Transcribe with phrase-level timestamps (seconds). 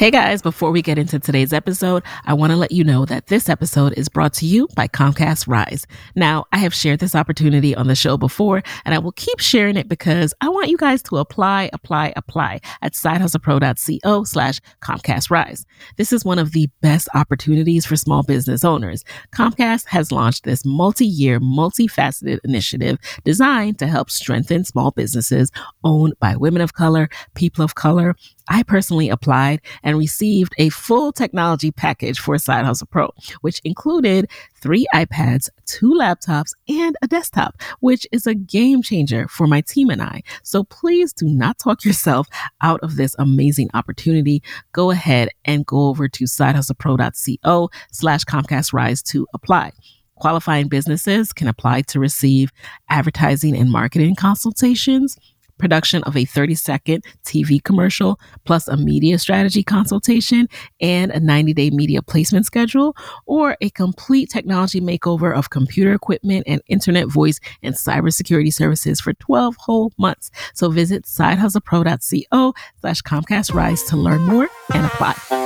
[0.00, 3.26] Hey guys, before we get into today's episode, I want to let you know that
[3.26, 5.86] this episode is brought to you by Comcast Rise.
[6.16, 9.76] Now, I have shared this opportunity on the show before, and I will keep sharing
[9.76, 15.66] it because I want you guys to apply, apply, apply at sidehustlepro.co slash Comcast Rise.
[15.98, 19.04] This is one of the best opportunities for small business owners.
[19.34, 25.52] Comcast has launched this multi-year, multifaceted initiative designed to help strengthen small businesses
[25.84, 28.16] owned by women of color, people of color,
[28.50, 33.10] I personally applied and received a full technology package for Side Hustle Pro,
[33.42, 39.46] which included three iPads, two laptops, and a desktop, which is a game changer for
[39.46, 40.22] my team and I.
[40.42, 42.26] So please do not talk yourself
[42.60, 44.42] out of this amazing opportunity.
[44.72, 49.72] Go ahead and go over to sidehustlepro.co slash Comcast Rise to apply.
[50.16, 52.50] Qualifying businesses can apply to receive
[52.90, 55.16] advertising and marketing consultations
[55.60, 60.48] production of a 30 second TV commercial, plus a media strategy consultation
[60.80, 66.44] and a 90 day media placement schedule, or a complete technology makeover of computer equipment
[66.46, 70.30] and internet voice and cybersecurity services for 12 whole months.
[70.54, 75.39] So visit sidehustlepro.co slash Comcast Rise to learn more and apply.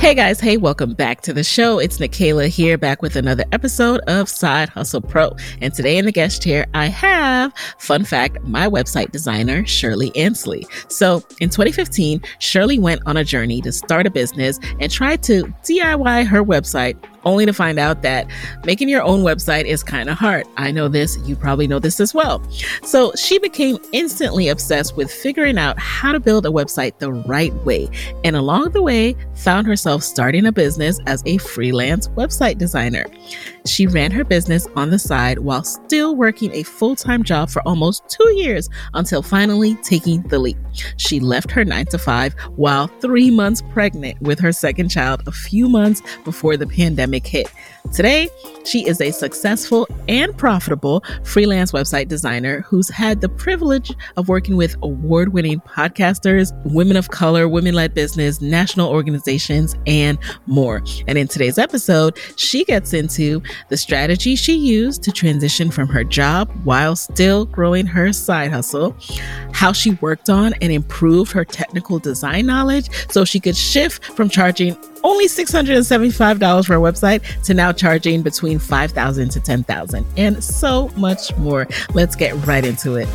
[0.00, 1.78] Hey guys, hey, welcome back to the show.
[1.78, 5.36] It's Nicaila here, back with another episode of Side Hustle Pro.
[5.60, 10.66] And today in the guest chair, I have, fun fact, my website designer, Shirley Ansley.
[10.88, 15.42] So in 2015, Shirley went on a journey to start a business and tried to
[15.64, 18.26] DIY her website only to find out that
[18.64, 20.46] making your own website is kind of hard.
[20.56, 22.42] I know this, you probably know this as well.
[22.82, 27.54] So she became instantly obsessed with figuring out how to build a website the right
[27.64, 27.88] way.
[28.24, 33.06] And along the way, found herself starting a business as a freelance website designer.
[33.66, 37.66] She ran her business on the side while still working a full time job for
[37.66, 40.56] almost two years until finally taking the leap.
[40.96, 45.32] She left her nine to five while three months pregnant with her second child a
[45.32, 47.50] few months before the pandemic hit.
[47.92, 48.28] Today,
[48.64, 54.56] she is a successful and profitable freelance website designer who's had the privilege of working
[54.56, 60.82] with award winning podcasters, women of color, women led business, national organizations, and more.
[61.08, 66.04] And in today's episode, she gets into the strategy she used to transition from her
[66.04, 68.94] job while still growing her side hustle,
[69.52, 74.28] how she worked on and improved her technical design knowledge so she could shift from
[74.28, 80.88] charging only $675 for a website to now charging between 5000 to 10000 and so
[80.96, 81.66] much more.
[81.94, 83.08] Let's get right into it.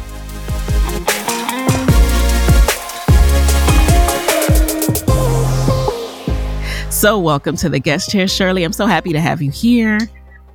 [6.92, 8.64] So, welcome to the guest chair, Shirley.
[8.64, 10.00] I'm so happy to have you here.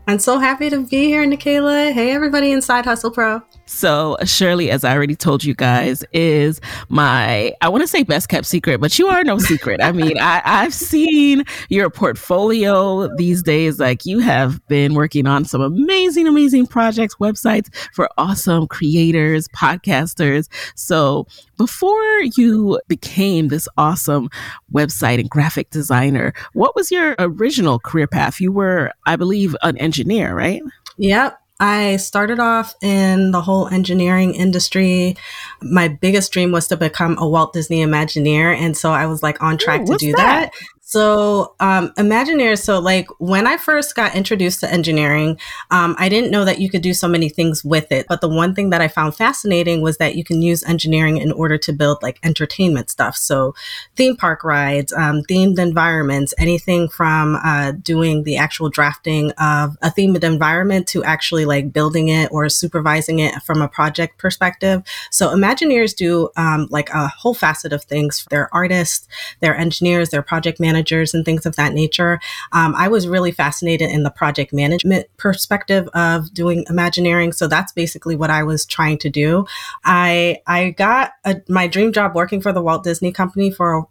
[0.08, 1.92] I'm so happy to be here, Nicaila.
[1.92, 3.42] Hey, everybody inside Hustle Pro.
[3.70, 8.02] So, uh, Shirley, as I already told you guys, is my, I want to say
[8.02, 9.80] best kept secret, but you are no secret.
[9.80, 13.78] I mean, I, I've seen your portfolio these days.
[13.78, 20.48] Like, you have been working on some amazing, amazing projects, websites for awesome creators, podcasters.
[20.74, 24.30] So, before you became this awesome
[24.74, 28.40] website and graphic designer, what was your original career path?
[28.40, 30.60] You were, I believe, an engineer, right?
[30.98, 31.39] Yep.
[31.60, 35.16] I started off in the whole engineering industry.
[35.60, 38.56] My biggest dream was to become a Walt Disney Imagineer.
[38.56, 40.52] And so I was like on track Ooh, to do that?
[40.52, 40.79] that.
[40.90, 45.38] So, um, Imagineers, so like when I first got introduced to engineering,
[45.70, 48.06] um, I didn't know that you could do so many things with it.
[48.08, 51.30] But the one thing that I found fascinating was that you can use engineering in
[51.30, 53.16] order to build like entertainment stuff.
[53.16, 53.54] So,
[53.94, 59.90] theme park rides, um, themed environments, anything from uh, doing the actual drafting of a
[59.90, 64.82] themed environment to actually like building it or supervising it from a project perspective.
[65.12, 68.26] So, Imagineers do um, like a whole facet of things.
[68.28, 69.06] They're artists,
[69.38, 72.20] they're engineers, they're project managers managers and things of that nature.
[72.52, 77.32] Um, I was really fascinated in the project management perspective of doing Imagineering.
[77.32, 79.44] So that's basically what I was trying to do.
[79.84, 83.86] I I got a, my dream job working for the Walt Disney Company for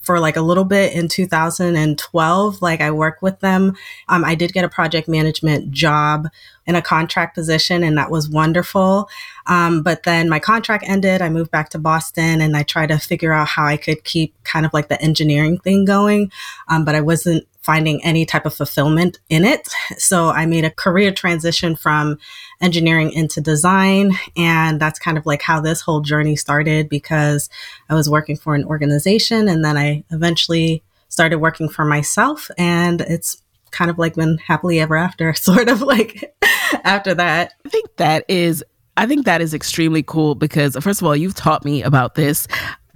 [0.00, 2.60] for like a little bit in 2012.
[2.60, 3.74] Like I worked with them.
[4.08, 6.28] Um, I did get a project management job
[6.66, 9.08] in a contract position, and that was wonderful.
[9.46, 11.22] Um, but then my contract ended.
[11.22, 14.34] I moved back to Boston, and I tried to figure out how I could keep
[14.44, 16.30] kind of like the engineering thing going.
[16.68, 19.68] Um, but I wasn't finding any type of fulfillment in it.
[19.96, 22.18] So I made a career transition from
[22.60, 24.12] engineering into design.
[24.36, 27.48] And that's kind of like how this whole journey started because
[27.88, 32.50] I was working for an organization and then I eventually started working for myself.
[32.58, 36.34] And it's kind of like been happily ever after, sort of like
[36.84, 37.54] after that.
[37.64, 38.64] I think that is
[38.96, 42.46] I think that is extremely cool because, first of all, you've taught me about this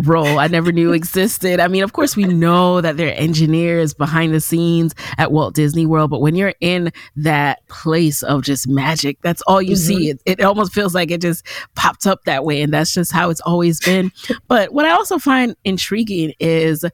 [0.04, 1.60] role I never knew existed.
[1.60, 5.54] I mean, of course, we know that there are engineers behind the scenes at Walt
[5.54, 9.96] Disney World, but when you're in that place of just magic, that's all you mm-hmm.
[9.96, 10.10] see.
[10.10, 12.62] It, it almost feels like it just popped up that way.
[12.62, 14.12] And that's just how it's always been.
[14.48, 16.84] but what I also find intriguing is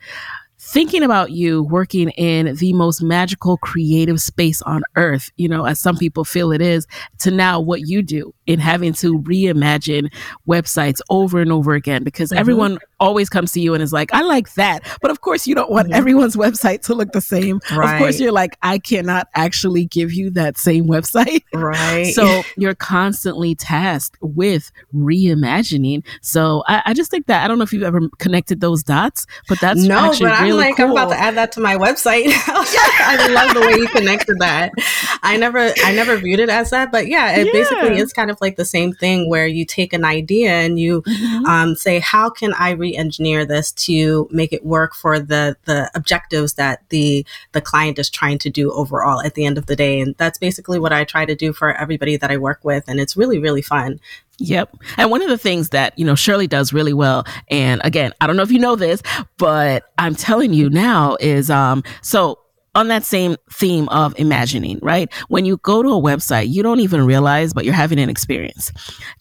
[0.59, 5.81] thinking about you working in the most magical creative space on earth, you know, as
[5.81, 6.87] some people feel it is,
[7.19, 10.13] to now what you do in having to reimagine
[10.47, 12.39] websites over and over again because mm-hmm.
[12.39, 14.87] everyone always comes to you and is like, I like that.
[15.01, 15.95] But of course, you don't want mm-hmm.
[15.95, 17.61] everyone's website to look the same.
[17.73, 17.95] Right.
[17.95, 21.43] Of course, you're like, I cannot actually give you that same website.
[21.53, 22.15] Right.
[22.15, 26.05] So you're constantly tasked with reimagining.
[26.21, 29.27] So I, I, just think that I don't know if you've ever connected those dots,
[29.49, 30.87] but that's no, but I'm really like, cool.
[30.87, 32.25] I'm about to add that to my website.
[32.47, 34.73] I love the way you connected that.
[35.23, 37.53] I never, I never viewed it as that, but yeah, it yeah.
[37.53, 41.03] basically is kind of like the same thing where you take an idea and you
[41.03, 41.47] mm-hmm.
[41.47, 45.91] um, say, how can I re engineer this to make it work for the the
[45.95, 49.77] objectives that the the client is trying to do overall at the end of the
[49.77, 52.85] day and that's basically what I try to do for everybody that I work with
[52.89, 54.01] and it's really really fun
[54.39, 54.77] Yep.
[54.97, 58.27] And one of the things that, you know, Shirley does really well, and again, I
[58.27, 59.03] don't know if you know this,
[59.39, 62.39] but I'm telling you now is um so
[62.75, 65.13] on that same theme of imagining, right?
[65.29, 68.73] When you go to a website, you don't even realize, but you're having an experience.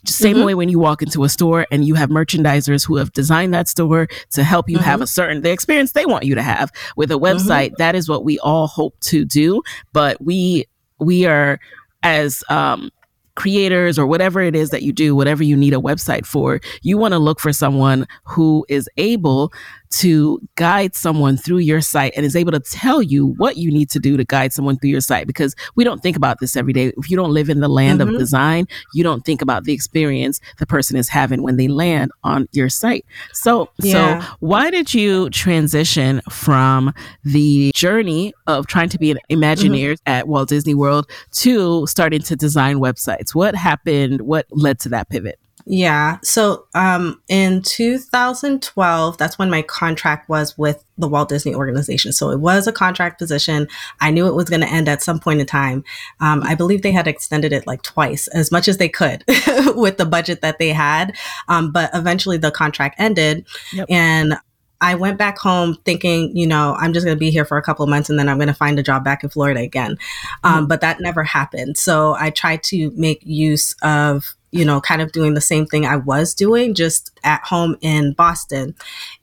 [0.06, 0.46] Same mm-hmm.
[0.46, 3.68] way when you walk into a store and you have merchandisers who have designed that
[3.68, 4.86] store to help you mm-hmm.
[4.86, 7.26] have a certain the experience they want you to have with a mm-hmm.
[7.26, 7.68] website.
[7.68, 7.76] Mm-hmm.
[7.78, 9.62] That is what we all hope to do,
[9.92, 10.66] but we
[11.00, 11.60] we are
[12.04, 12.90] as um
[13.36, 16.98] creators or whatever it is that you do, whatever you need a website for, you
[16.98, 19.52] want to look for someone who is able
[19.92, 23.90] to guide someone through your site and is able to tell you what you need
[23.90, 26.74] to do to guide someone through your site because we don't think about this every
[26.74, 26.94] day.
[26.98, 28.14] If you don't live in the land mm-hmm.
[28.14, 32.12] of design, you don't think about the experience the person is having when they land
[32.24, 33.06] on your site.
[33.34, 34.22] So, yeah.
[34.22, 40.10] so why did you transition from the journey of trying to be an Imagineer mm-hmm.
[40.10, 43.36] at Walt Disney World to starting to design websites?
[43.36, 44.22] What happened?
[44.22, 45.38] What led to that pivot?
[45.66, 46.18] Yeah.
[46.24, 52.14] So um, in 2012, that's when my contract was with the Walt Disney Organization.
[52.14, 53.68] So it was a contract position.
[54.00, 55.84] I knew it was going to end at some point in time.
[56.20, 59.24] Um, I believe they had extended it like twice, as much as they could
[59.76, 61.16] with the budget that they had.
[61.48, 63.46] Um, but eventually the contract ended.
[63.74, 63.88] Yep.
[63.90, 64.36] And
[64.82, 67.62] I went back home thinking, you know, I'm just going to be here for a
[67.62, 69.98] couple of months and then I'm going to find a job back in Florida again.
[70.44, 70.66] Um, mm-hmm.
[70.66, 71.78] But that never happened.
[71.78, 75.86] So I tried to make use of you know, kind of doing the same thing
[75.86, 78.76] I was doing just at home in Boston.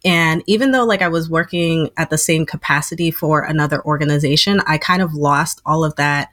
[0.05, 4.79] And even though like I was working at the same capacity for another organization, I
[4.79, 6.31] kind of lost all of that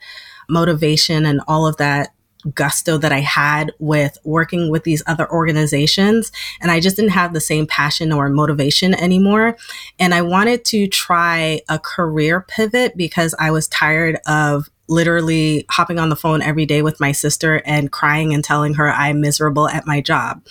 [0.48, 2.10] motivation and all of that
[2.54, 6.30] gusto that I had with working with these other organizations.
[6.60, 9.56] And I just didn't have the same passion or motivation anymore.
[9.98, 15.98] And I wanted to try a career pivot because I was tired of literally hopping
[15.98, 19.68] on the phone every day with my sister and crying and telling her I'm miserable
[19.68, 20.44] at my job.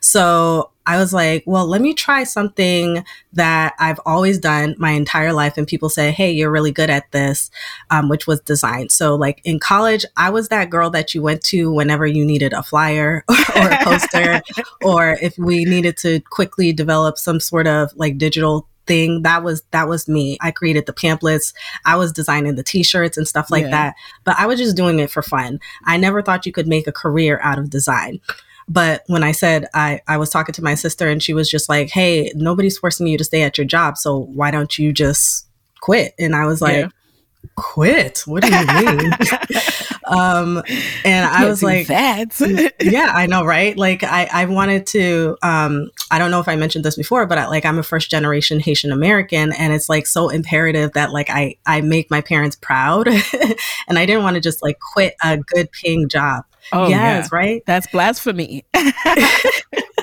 [0.00, 5.32] So I was like, well, let me try something that I've always done my entire
[5.32, 5.56] life.
[5.56, 7.50] And people say, hey, you're really good at this,
[7.90, 8.90] um, which was design.
[8.90, 12.52] So, like in college, I was that girl that you went to whenever you needed
[12.52, 13.24] a flyer
[13.56, 14.42] or a poster,
[14.82, 19.22] or if we needed to quickly develop some sort of like digital thing.
[19.22, 20.38] That was that was me.
[20.40, 21.52] I created the pamphlets.
[21.84, 23.70] I was designing the t-shirts and stuff like yeah.
[23.70, 23.94] that.
[24.24, 25.60] But i was just doing it for fun.
[25.84, 28.20] I never thought you could make a career out of design.
[28.66, 31.68] But when I said I, I was talking to my sister and she was just
[31.68, 33.98] like, Hey, nobody's forcing you to stay at your job.
[33.98, 35.46] So why don't you just
[35.80, 36.14] quit?
[36.18, 36.88] And I was like, yeah
[37.56, 38.22] quit?
[38.26, 39.12] What do you mean
[40.06, 40.62] um
[41.04, 42.34] and i was like that.
[42.80, 43.76] Yeah i know right?
[43.76, 47.38] Like i i wanted to um i don't know if i mentioned this before but
[47.38, 51.30] I, like i'm a first generation haitian american and it's like so imperative that like
[51.30, 53.08] i i make my parents proud.
[53.88, 56.44] And i didn't want to just like quit a good paying job.
[56.72, 57.36] Oh yes yeah.
[57.36, 57.62] right?
[57.66, 58.64] That's blasphemy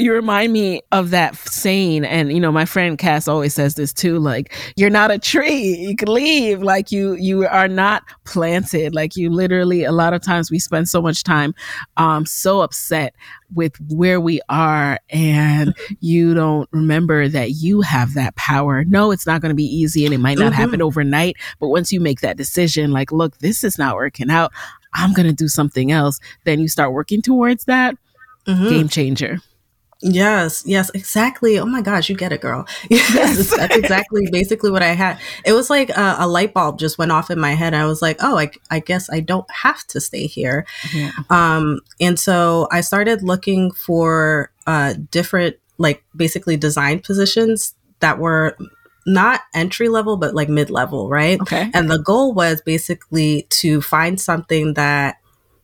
[0.00, 3.92] you remind me of that saying, and you know, my friend Cass always says this
[3.92, 5.76] too, like, you're not a tree.
[5.76, 6.62] You can leave.
[6.62, 8.94] Like you you are not planted.
[8.94, 11.54] Like you literally a lot of times we spend so much time
[11.96, 13.14] um so upset
[13.54, 18.84] with where we are and you don't remember that you have that power.
[18.84, 20.62] No, it's not going to be easy and it might not mm-hmm.
[20.62, 24.52] happen overnight, but once you make that decision like, look, this is not working out.
[24.92, 26.18] I'm going to do something else.
[26.44, 27.96] Then you start working towards that.
[28.46, 28.68] Mm-hmm.
[28.68, 29.40] Game changer.
[30.02, 31.58] Yes, yes, exactly.
[31.58, 32.66] Oh my gosh, you get it, girl.
[32.90, 35.18] Yes, that's exactly basically what I had.
[35.44, 37.74] It was like a, a, light bulb just went off in my head.
[37.74, 40.66] I was like, oh, I, I guess I don't have to stay here.
[40.94, 41.12] Yeah.
[41.28, 48.56] Um, and so I started looking for uh, different, like basically design positions that were
[49.06, 51.40] not entry level, but like mid level, right?
[51.40, 51.70] Okay.
[51.74, 55.16] And the goal was basically to find something that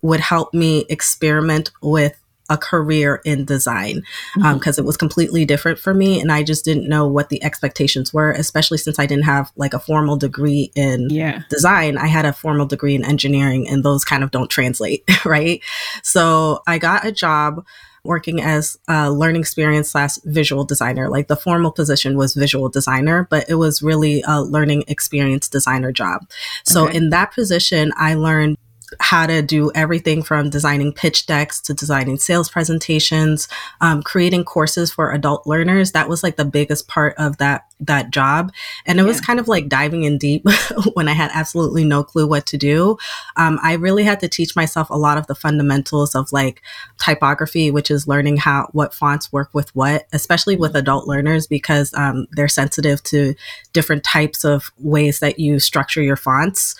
[0.03, 4.03] would help me experiment with a career in design
[4.35, 4.81] because um, mm-hmm.
[4.81, 8.33] it was completely different for me and i just didn't know what the expectations were
[8.33, 11.43] especially since i didn't have like a formal degree in yeah.
[11.49, 15.63] design i had a formal degree in engineering and those kind of don't translate right
[16.03, 17.65] so i got a job
[18.07, 21.09] working as a learning experience slash visual designer.
[21.11, 25.93] Like the formal position was visual designer, but it was really a learning experience designer
[25.93, 26.31] job.
[26.65, 26.97] So okay.
[26.97, 28.57] in that position, I learned
[29.01, 33.49] how to do everything from designing pitch decks to designing sales presentations,
[33.81, 35.93] um, creating courses for adult learners.
[35.93, 38.53] That was like the biggest part of that that job,
[38.87, 39.09] and it yeah.
[39.09, 40.47] was kind of like diving in deep
[40.95, 42.97] when I had absolutely no clue what to do.
[43.37, 46.63] Um, I really had to teach myself a lot of the fundamentals of like
[46.99, 51.93] typography, which is learning how what fonts work with what, especially with adult learners because
[51.95, 53.35] um, they're sensitive to
[53.73, 56.75] different types of ways that you structure your fonts.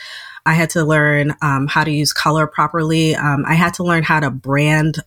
[0.47, 3.15] I had to learn um, how to use color properly.
[3.15, 5.03] Um, I had to learn how to brand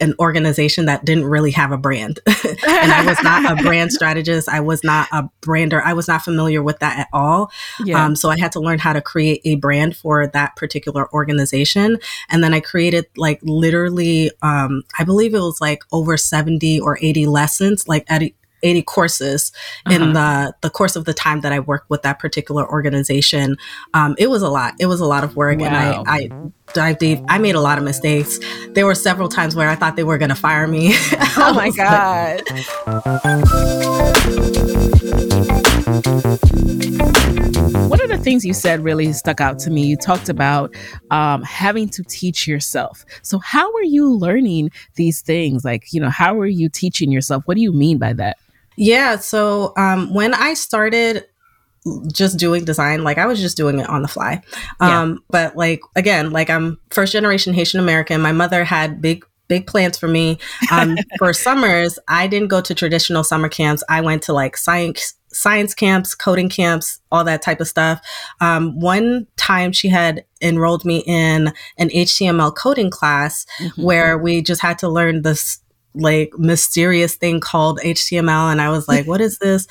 [0.00, 2.20] an organization that didn't really have a brand.
[2.26, 4.48] and I was not a brand strategist.
[4.48, 5.82] I was not a brander.
[5.82, 7.52] I was not familiar with that at all.
[7.84, 8.02] Yeah.
[8.02, 11.98] Um, so I had to learn how to create a brand for that particular organization.
[12.30, 16.98] And then I created like literally, um, I believe it was like over 70 or
[17.00, 18.22] 80 lessons, like at
[18.62, 19.52] 80 courses
[19.86, 19.94] uh-huh.
[19.94, 23.56] in the the course of the time that I worked with that particular organization.
[23.94, 24.74] Um, it was a lot.
[24.78, 25.66] It was a lot of work, wow.
[25.66, 26.30] and I, I
[26.72, 27.20] dived deep.
[27.28, 28.38] I made a lot of mistakes.
[28.70, 30.92] There were several times where I thought they were going to fire me.
[31.36, 32.42] oh my god.
[37.88, 39.84] One of the things you said really stuck out to me.
[39.84, 40.74] You talked about
[41.10, 43.04] um, having to teach yourself.
[43.22, 45.64] So, how are you learning these things?
[45.64, 47.42] Like, you know, how are you teaching yourself?
[47.46, 48.38] What do you mean by that?
[48.80, 49.16] Yeah.
[49.16, 51.26] So um, when I started
[52.10, 54.42] just doing design, like I was just doing it on the fly.
[54.80, 55.16] Um, yeah.
[55.28, 58.22] But like, again, like I'm first generation Haitian American.
[58.22, 60.38] My mother had big big plans for me.
[60.72, 63.84] Um, for summers, I didn't go to traditional summer camps.
[63.90, 68.00] I went to like science science camps, coding camps, all that type of stuff.
[68.40, 73.82] Um, one time she had enrolled me in an HTML coding class mm-hmm.
[73.82, 75.59] where we just had to learn this
[75.94, 78.52] like mysterious thing called HTML.
[78.52, 79.66] And I was like, what is this?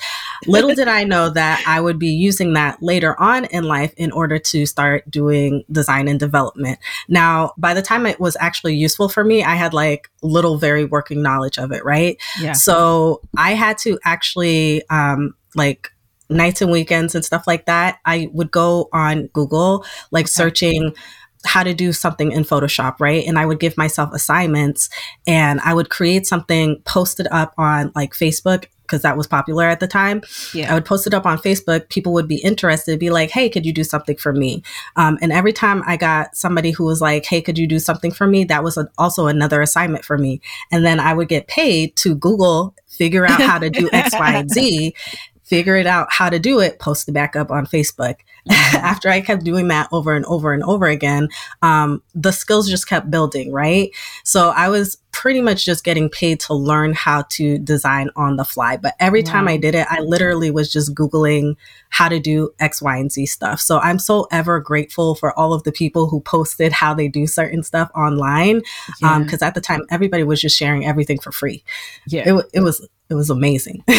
[0.46, 4.12] Little did I know that I would be using that later on in life in
[4.12, 6.78] order to start doing design and development.
[7.08, 10.84] Now, by the time it was actually useful for me, I had like little, very
[10.84, 12.20] working knowledge of it, right?
[12.40, 12.52] Yeah.
[12.52, 15.90] So I had to actually, um, like,
[16.30, 20.94] nights and weekends and stuff like that, I would go on Google, like searching
[21.44, 23.26] how to do something in Photoshop, right?
[23.26, 24.90] And I would give myself assignments
[25.26, 29.64] and I would create something, post it up on like Facebook because that was popular
[29.66, 30.20] at the time.
[30.52, 30.70] Yeah.
[30.70, 31.88] I would post it up on Facebook.
[31.90, 34.64] People would be interested, be like, hey, could you do something for me?
[34.96, 38.10] Um, and every time I got somebody who was like, hey, could you do something
[38.10, 38.42] for me?
[38.44, 40.40] That was a, also another assignment for me.
[40.72, 44.32] And then I would get paid to Google, figure out how to do X, Y,
[44.32, 44.94] and Z
[45.50, 48.14] figure it out how to do it, post it back up on Facebook.
[48.74, 51.28] After I kept doing that over and over and over again,
[51.62, 53.90] um, the skills just kept building, right?
[54.24, 58.44] So I was pretty much just getting paid to learn how to design on the
[58.44, 58.76] fly.
[58.76, 59.32] But every wow.
[59.32, 61.56] time I did it, I literally was just Googling
[61.90, 63.60] how to do X, Y, and Z stuff.
[63.60, 67.26] So I'm so ever grateful for all of the people who posted how they do
[67.26, 68.62] certain stuff online.
[69.02, 69.14] Yeah.
[69.14, 71.64] Um, cause at the time, everybody was just sharing everything for free.
[72.06, 72.34] Yeah.
[72.34, 73.84] It, it was, it was amazing.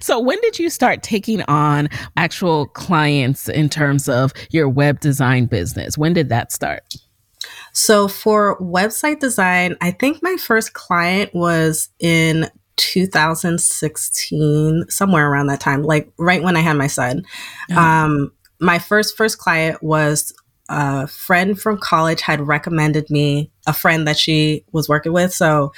[0.00, 5.46] So, when did you start taking on actual clients in terms of your web design
[5.46, 5.98] business?
[5.98, 6.94] When did that start?
[7.72, 15.60] So, for website design, I think my first client was in 2016, somewhere around that
[15.60, 17.24] time, like right when I had my son.
[17.76, 20.32] Um, my first first client was
[20.68, 25.34] a friend from college had recommended me a friend that she was working with.
[25.34, 25.72] So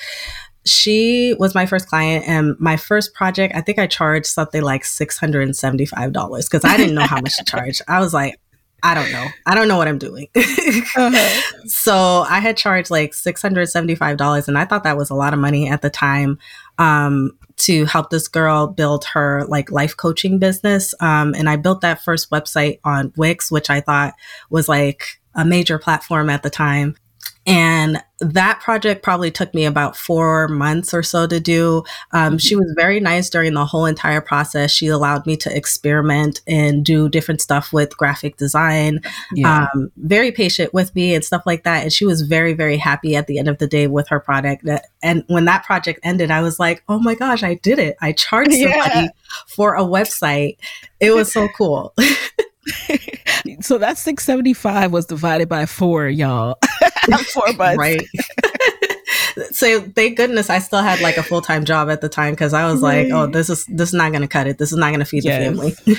[0.67, 4.83] she was my first client and my first project i think i charged something like
[4.83, 8.39] $675 because i didn't know how much to charge i was like
[8.85, 9.27] I don't know.
[9.47, 10.29] I don't know what I'm doing.
[10.37, 11.41] uh-huh.
[11.65, 15.71] So I had charged like $675 and I thought that was a lot of money
[15.71, 16.39] at the time
[16.77, 20.95] um, to help this girl build her like life coaching business.
[21.01, 24.13] Um, and I built that first website on Wix, which I thought
[24.51, 26.95] was like a major platform at the time.
[27.47, 31.83] And that project probably took me about four months or so to do.
[32.13, 34.71] Um, she was very nice during the whole entire process.
[34.71, 39.01] She allowed me to experiment and do different stuff with graphic design,
[39.35, 39.67] yeah.
[39.75, 41.83] um, very patient with me and stuff like that.
[41.83, 44.67] And she was very, very happy at the end of the day with her product.
[45.03, 47.97] And when that project ended, I was like, oh my gosh, I did it.
[48.01, 49.09] I charged somebody yeah.
[49.49, 50.57] for a website.
[51.01, 51.95] It was so cool.
[53.61, 56.59] so that 675 was divided by four, y'all.
[57.33, 57.79] four months.
[57.79, 58.03] Right.
[59.51, 62.53] so thank goodness I still had like a full time job at the time because
[62.53, 63.11] I was right.
[63.11, 64.59] like, oh, this is this is not gonna cut it.
[64.59, 65.39] This is not gonna feed yes.
[65.39, 65.97] the family.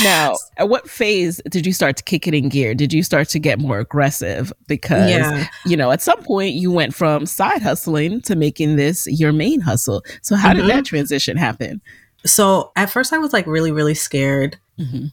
[0.02, 2.74] now, at what phase did you start to kick it in gear?
[2.74, 4.52] Did you start to get more aggressive?
[4.66, 5.48] Because yeah.
[5.64, 9.60] you know, at some point you went from side hustling to making this your main
[9.60, 10.02] hustle.
[10.22, 10.60] So how mm-hmm.
[10.60, 11.80] did that transition happen?
[12.26, 14.58] So at first I was like really, really scared.
[14.78, 15.06] Mm-hmm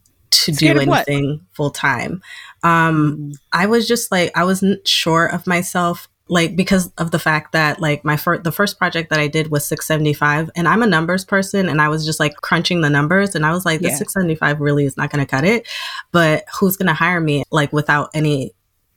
[0.44, 2.22] to Scared do anything full time.
[2.64, 3.34] Um.
[3.52, 7.80] I was just like, I wasn't sure of myself, like because of the fact that
[7.80, 11.24] like my first, the first project that I did was 675, and I'm a numbers
[11.24, 13.96] person, and I was just like crunching the numbers, and I was like, the yeah.
[13.96, 15.68] 675 really is not going to cut it,
[16.12, 18.54] but who's going to hire me like without any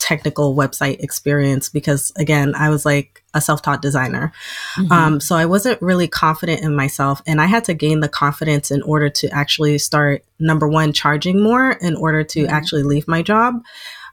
[0.09, 4.33] technical website experience because again i was like a self-taught designer
[4.77, 4.91] mm-hmm.
[4.91, 8.71] um, so i wasn't really confident in myself and i had to gain the confidence
[8.71, 12.55] in order to actually start number one charging more in order to mm-hmm.
[12.55, 13.63] actually leave my job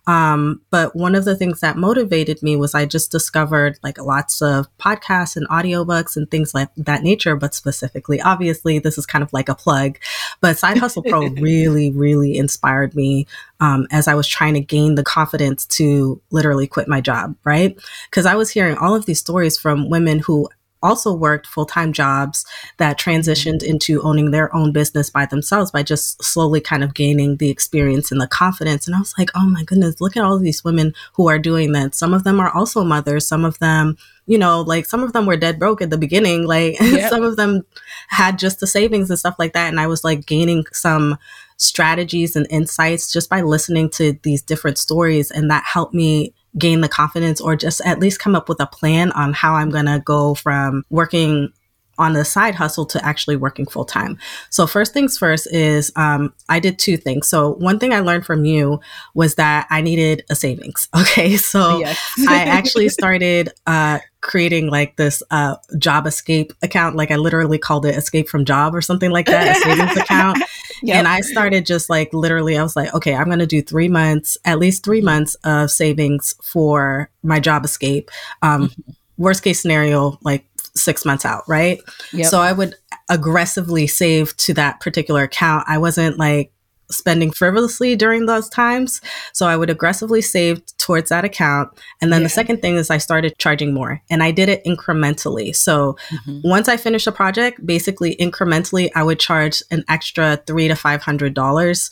[0.07, 4.41] um, but one of the things that motivated me was I just discovered like lots
[4.41, 9.23] of podcasts and audiobooks and things like that nature, but specifically, obviously, this is kind
[9.23, 9.97] of like a plug.
[10.41, 13.25] But Side Hustle Pro really, really inspired me
[13.59, 17.75] um, as I was trying to gain the confidence to literally quit my job, right?
[18.09, 20.49] Because I was hearing all of these stories from women who
[20.85, 22.45] also worked full time jobs
[22.77, 23.71] that transitioned mm-hmm.
[23.71, 28.11] into owning their own business by themselves by just slowly kind of gaining the experience
[28.11, 28.87] and the confidence.
[28.87, 31.71] And I was like, oh my goodness, look at all these women who are doing
[31.73, 31.95] that.
[31.95, 35.25] Some of them are also mothers, some of them you know, like some of them
[35.25, 36.45] were dead broke at the beginning.
[36.45, 37.09] Like yep.
[37.09, 37.61] some of them
[38.07, 39.69] had just the savings and stuff like that.
[39.69, 41.17] And I was like gaining some
[41.57, 45.31] strategies and insights just by listening to these different stories.
[45.31, 48.67] And that helped me gain the confidence or just at least come up with a
[48.67, 51.51] plan on how I'm going to go from working
[51.97, 54.17] on the side hustle to actually working full time.
[54.49, 57.27] So first things first is um, I did two things.
[57.27, 58.79] So one thing I learned from you
[59.13, 60.89] was that I needed a savings.
[61.05, 61.99] Okay, so yes.
[62.27, 66.95] I actually started uh, creating like this uh, job escape account.
[66.95, 70.39] Like I literally called it escape from job or something like that, a savings account.
[70.81, 70.95] Yep.
[70.95, 73.87] And I started just like literally, I was like, okay, I'm going to do three
[73.87, 78.09] months, at least three months of savings for my job escape.
[78.41, 78.91] Um, mm-hmm.
[79.17, 81.79] Worst case scenario, like six months out, right?
[82.13, 82.27] Yep.
[82.27, 82.75] So I would
[83.09, 85.65] aggressively save to that particular account.
[85.67, 86.51] I wasn't like
[86.91, 89.01] spending frivolously during those times.
[89.33, 91.69] So I would aggressively save towards that account.
[92.01, 92.25] And then yeah.
[92.25, 95.55] the second thing is I started charging more and I did it incrementally.
[95.55, 96.47] So mm-hmm.
[96.47, 101.01] once I finished a project, basically incrementally, I would charge an extra three to five
[101.01, 101.89] hundred dollars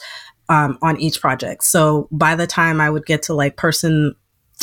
[0.50, 1.64] um, on each project.
[1.64, 4.16] So by the time I would get to like person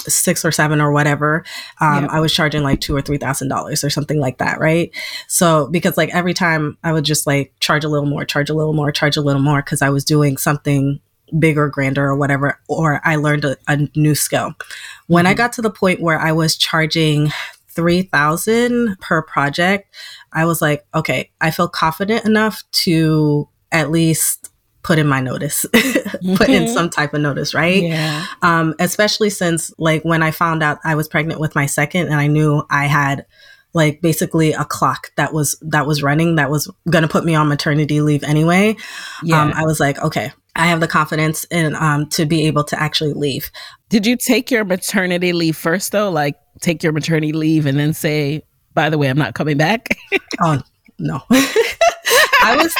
[0.08, 1.44] six or seven or whatever,
[1.80, 4.90] um, I was charging like two or three thousand dollars or something like that, right?
[5.28, 8.54] So because like every time I would just like charge a little more, charge a
[8.54, 11.00] little more, charge a little more because I was doing something
[11.38, 14.54] bigger, grander, or whatever, or I learned a, a new skill.
[15.06, 15.30] When mm-hmm.
[15.30, 17.30] I got to the point where I was charging
[17.68, 19.94] three thousand per project,
[20.32, 24.49] I was like, okay, I feel confident enough to at least
[24.90, 25.64] put in my notice,
[26.34, 27.80] put in some type of notice, right?
[27.80, 28.26] Yeah.
[28.42, 32.16] Um, especially since like when I found out I was pregnant with my second and
[32.16, 33.24] I knew I had
[33.72, 37.36] like basically a clock that was that was running that was going to put me
[37.36, 38.74] on maternity leave anyway.
[39.22, 39.40] Yeah.
[39.40, 42.82] Um, I was like, okay, I have the confidence in um, to be able to
[42.82, 43.52] actually leave.
[43.90, 46.10] Did you take your maternity leave first though?
[46.10, 48.42] Like take your maternity leave and then say,
[48.74, 49.96] by the way, I'm not coming back?
[50.40, 50.60] oh,
[50.98, 51.22] no.
[52.42, 52.74] I was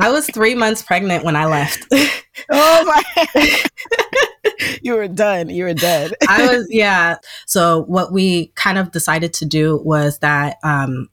[0.00, 1.86] I was three months pregnant when I left.
[2.50, 3.02] oh
[3.34, 3.62] my!
[4.82, 5.48] you were done.
[5.48, 6.14] You were dead.
[6.28, 7.16] I was, yeah.
[7.46, 11.08] So what we kind of decided to do was that, um,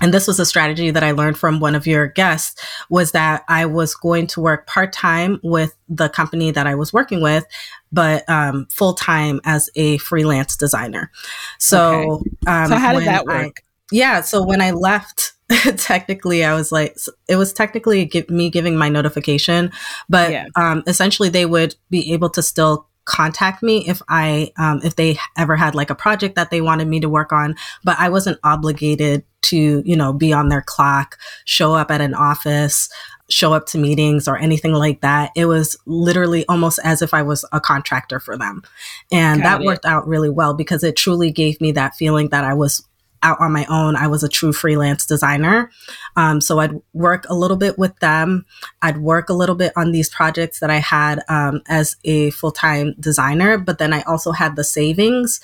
[0.00, 3.44] and this was a strategy that I learned from one of your guests, was that
[3.48, 7.44] I was going to work part time with the company that I was working with,
[7.92, 11.10] but um, full time as a freelance designer.
[11.58, 12.30] So, okay.
[12.46, 13.62] um, so how did that work?
[13.92, 14.22] yeah.
[14.22, 15.34] So when I left,
[15.76, 16.96] technically I was like,
[17.28, 19.72] it was technically give, me giving my notification,
[20.08, 20.46] but yeah.
[20.56, 25.16] um, essentially they would be able to still contact me if I um, if they
[25.36, 28.38] ever had like a project that they wanted me to work on, but I wasn't
[28.44, 32.88] obligated to you know be on their clock, show up at an office,
[33.28, 35.32] show up to meetings or anything like that.
[35.34, 38.62] It was literally almost as if I was a contractor for them,
[39.10, 39.66] and Got that it.
[39.66, 42.86] worked out really well because it truly gave me that feeling that I was
[43.22, 43.96] out on my own.
[43.96, 45.70] I was a true freelance designer.
[46.16, 48.46] Um, so I'd work a little bit with them.
[48.82, 52.52] I'd work a little bit on these projects that I had um, as a full
[52.52, 55.40] time designer, but then I also had the savings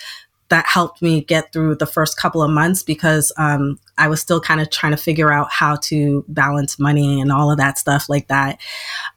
[0.48, 4.40] that helped me get through the first couple of months because um, I was still
[4.40, 8.08] kind of trying to figure out how to balance money and all of that stuff
[8.08, 8.60] like that.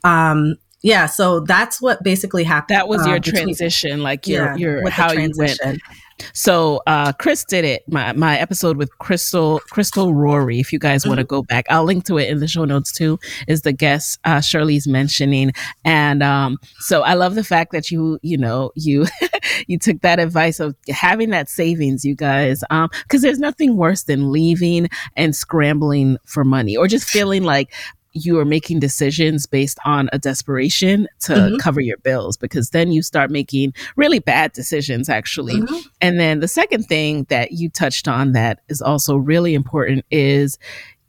[0.04, 2.78] Um, yeah, so that's what basically happened.
[2.78, 5.60] That was your uh, between, transition, like your yeah, your how you went
[6.34, 7.84] so uh, Chris did it.
[7.88, 10.60] My my episode with Crystal Crystal Rory.
[10.60, 11.10] If you guys mm-hmm.
[11.10, 13.20] want to go back, I'll link to it in the show notes too.
[13.48, 15.52] Is the guest uh, Shirley's mentioning,
[15.86, 19.06] and um, so I love the fact that you you know you
[19.68, 24.04] you took that advice of having that savings, you guys, because um, there's nothing worse
[24.04, 27.74] than leaving and scrambling for money or just feeling like
[28.14, 31.58] you are making decisions based on a desperation to mm-hmm.
[31.58, 35.56] cover your bills because then you start making really bad decisions actually.
[35.56, 35.78] Mm-hmm.
[36.02, 40.58] And then the second thing that you touched on that is also really important is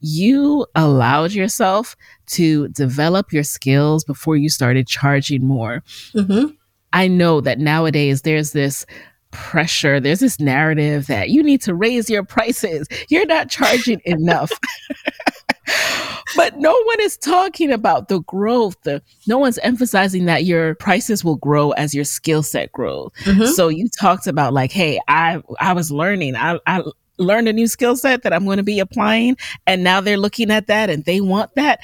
[0.00, 5.82] you allowed yourself to develop your skills before you started charging more.
[6.14, 6.54] Mm-hmm.
[6.92, 8.84] I know that nowadays there's this
[9.30, 12.88] pressure, there's this narrative that you need to raise your prices.
[13.08, 14.50] You're not charging enough.
[16.36, 18.76] but no one is talking about the growth.
[18.82, 23.10] The, no one's emphasizing that your prices will grow as your skill set grows.
[23.24, 23.46] Mm-hmm.
[23.46, 26.36] So you talked about like, hey, I I was learning.
[26.36, 26.82] I, I
[27.18, 30.50] learned a new skill set that I'm going to be applying, and now they're looking
[30.50, 31.80] at that and they want that.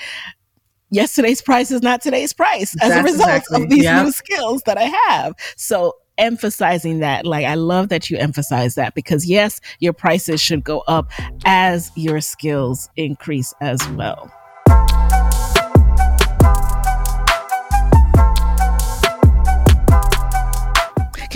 [0.90, 3.64] Yesterday's price is not today's price as That's a result exactly.
[3.64, 4.04] of these yep.
[4.04, 5.34] new skills that I have.
[5.56, 7.26] So emphasizing that.
[7.26, 11.10] Like, I love that you emphasize that because, yes, your prices should go up
[11.44, 14.30] as your skills increase as well.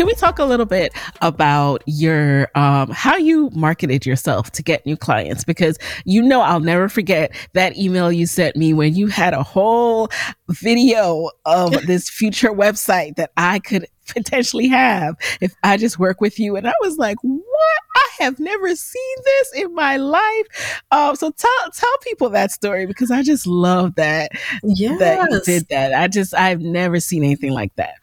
[0.01, 4.87] Can we talk a little bit about your um, how you marketed yourself to get
[4.87, 5.45] new clients?
[5.45, 9.43] Because you know I'll never forget that email you sent me when you had a
[9.43, 10.09] whole
[10.49, 16.38] video of this future website that I could potentially have if I just work with
[16.38, 16.57] you.
[16.57, 17.81] And I was like, what?
[17.96, 20.83] I have never seen this in my life.
[20.90, 24.33] Um, so tell tell people that story because I just love that.
[24.62, 25.94] Yeah, that you did that.
[25.94, 27.94] I just I've never seen anything like that.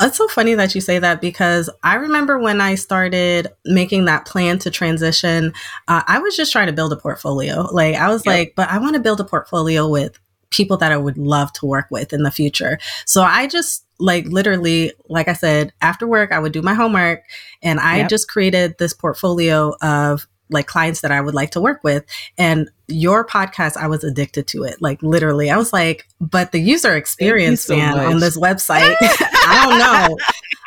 [0.00, 4.26] It's so funny that you say that because I remember when I started making that
[4.26, 5.52] plan to transition,
[5.86, 7.68] uh, I was just trying to build a portfolio.
[7.72, 8.34] Like, I was yep.
[8.34, 10.18] like, but I want to build a portfolio with
[10.50, 12.78] people that I would love to work with in the future.
[13.06, 17.22] So I just like literally, like I said, after work, I would do my homework
[17.62, 18.10] and I yep.
[18.10, 22.04] just created this portfolio of like clients that I would like to work with.
[22.36, 24.80] And your podcast, I was addicted to it.
[24.80, 28.06] Like literally, I was like, but the user experience, so man, much.
[28.06, 30.16] on this website, I don't know.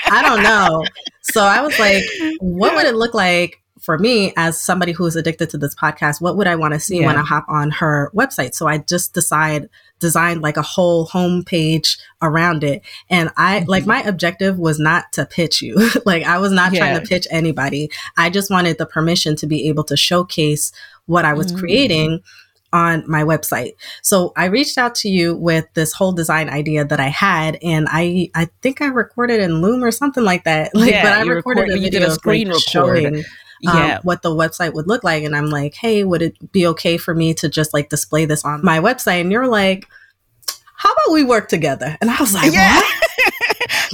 [0.10, 0.84] I don't know.
[1.22, 2.04] So I was like,
[2.40, 6.22] what would it look like for me as somebody who's addicted to this podcast?
[6.22, 7.08] What would I want to see yeah.
[7.08, 8.54] when I hop on her website?
[8.56, 12.82] So I just decide designed like a whole home page around it.
[13.10, 13.70] And I mm-hmm.
[13.70, 15.90] like my objective was not to pitch you.
[16.06, 16.80] like I was not yeah.
[16.80, 17.90] trying to pitch anybody.
[18.18, 20.72] I just wanted the permission to be able to showcase
[21.06, 21.60] what I was mm-hmm.
[21.60, 22.24] creating
[22.74, 23.72] on my website.
[24.02, 27.88] So I reached out to you with this whole design idea that I had and
[27.90, 30.72] I I think I recorded in Loom or something like that.
[30.78, 33.24] Like yeah, but I recorded record, a video a screen like, showing
[33.66, 34.00] um, yeah.
[34.04, 35.24] what the website would look like.
[35.24, 38.46] And I'm like, hey, would it be okay for me to just like display this
[38.46, 39.22] on my website?
[39.22, 39.88] And you're like,
[40.76, 41.98] how about we work together?
[42.02, 42.82] And I was like, yeah.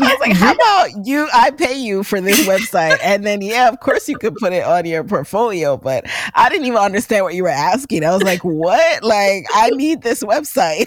[0.02, 1.30] I was like, how about you?
[1.34, 2.98] I pay you for this website.
[3.02, 6.66] And then, yeah, of course you could put it on your portfolio, but I didn't
[6.66, 8.04] even understand what you were asking.
[8.04, 9.04] I was like, what?
[9.04, 10.86] Like, I need this website.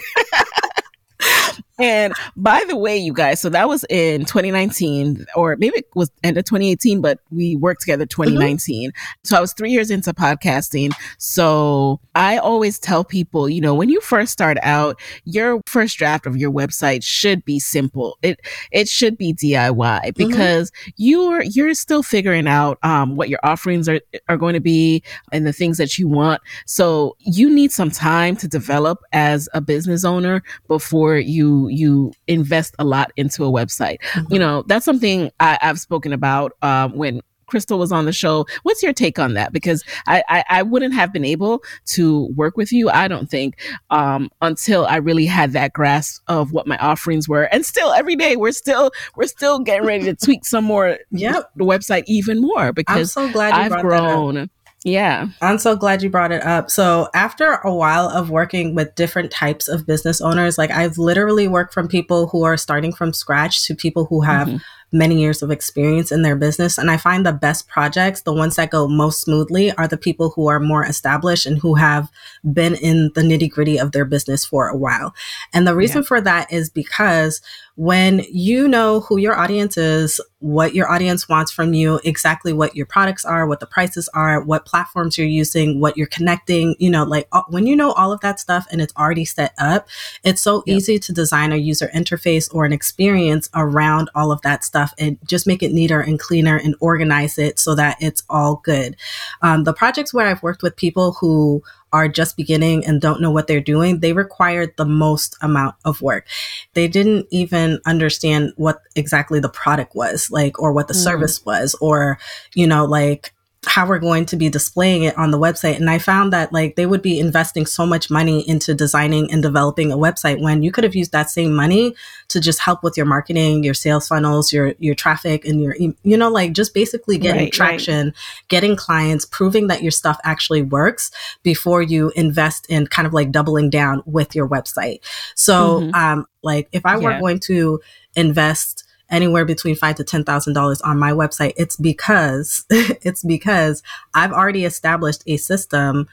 [1.79, 6.11] And by the way, you guys, so that was in 2019, or maybe it was
[6.23, 8.89] end of 2018, but we worked together 2019.
[8.89, 9.17] Mm-hmm.
[9.23, 10.91] So I was three years into podcasting.
[11.17, 16.25] So I always tell people, you know, when you first start out, your first draft
[16.25, 18.17] of your website should be simple.
[18.23, 18.39] It
[18.71, 20.09] it should be DIY mm-hmm.
[20.15, 20.89] because mm-hmm.
[20.97, 25.45] you're you're still figuring out um, what your offerings are are going to be and
[25.45, 26.41] the things that you want.
[26.65, 32.75] So you need some time to develop as a business owner before you you invest
[32.79, 34.01] a lot into a website.
[34.13, 34.33] Mm-hmm.
[34.33, 38.45] You know, that's something I, have spoken about um, when Crystal was on the show.
[38.63, 39.51] What's your take on that?
[39.51, 43.57] Because I, I, I wouldn't have been able to work with you, I don't think,
[43.89, 47.43] um, until I really had that grasp of what my offerings were.
[47.43, 51.49] And still every day we're still we're still getting ready to tweak some more yep.
[51.55, 54.49] the website even more because I'm so glad I've grown.
[54.83, 55.27] Yeah.
[55.41, 56.69] I'm so glad you brought it up.
[56.69, 61.47] So, after a while of working with different types of business owners, like I've literally
[61.47, 64.57] worked from people who are starting from scratch to people who have mm-hmm
[64.91, 66.77] many years of experience in their business.
[66.77, 70.29] And I find the best projects, the ones that go most smoothly, are the people
[70.29, 72.09] who are more established and who have
[72.53, 75.13] been in the nitty gritty of their business for a while.
[75.53, 76.07] And the reason yeah.
[76.07, 77.41] for that is because
[77.77, 82.75] when you know who your audience is, what your audience wants from you, exactly what
[82.75, 86.89] your products are, what the prices are, what platforms you're using, what you're connecting, you
[86.89, 89.87] know, like uh, when you know all of that stuff and it's already set up,
[90.23, 90.77] it's so yep.
[90.77, 95.19] easy to design a user interface or an experience around all of that stuff and
[95.27, 98.95] just make it neater and cleaner and organize it so that it's all good.
[99.43, 101.61] Um, the projects where I've worked with people who
[101.93, 106.01] are just beginning and don't know what they're doing, they required the most amount of
[106.01, 106.27] work.
[106.73, 111.03] They didn't even understand what exactly the product was, like, or what the mm.
[111.03, 112.19] service was, or,
[112.53, 113.33] you know, like,
[113.67, 115.75] how we're going to be displaying it on the website.
[115.75, 119.43] And I found that like they would be investing so much money into designing and
[119.43, 121.93] developing a website when you could have used that same money
[122.29, 126.17] to just help with your marketing, your sales funnels, your your traffic and your you
[126.17, 128.15] know like just basically getting right, traction, right.
[128.47, 131.11] getting clients, proving that your stuff actually works
[131.43, 134.99] before you invest in kind of like doubling down with your website.
[135.35, 135.95] So mm-hmm.
[135.95, 137.03] um like if I yeah.
[137.03, 137.81] were going to
[138.15, 143.83] invest anywhere between five to ten thousand dollars on my website, it's because it's because
[144.13, 146.07] I've already established a system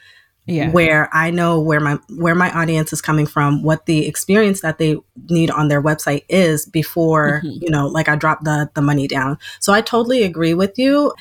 [0.47, 0.71] yeah.
[0.71, 4.79] where I know where my where my audience is coming from, what the experience that
[4.79, 4.97] they
[5.29, 7.63] need on their website is before mm-hmm.
[7.63, 9.39] you know, like I drop the the money down.
[9.61, 11.13] So I totally agree with you.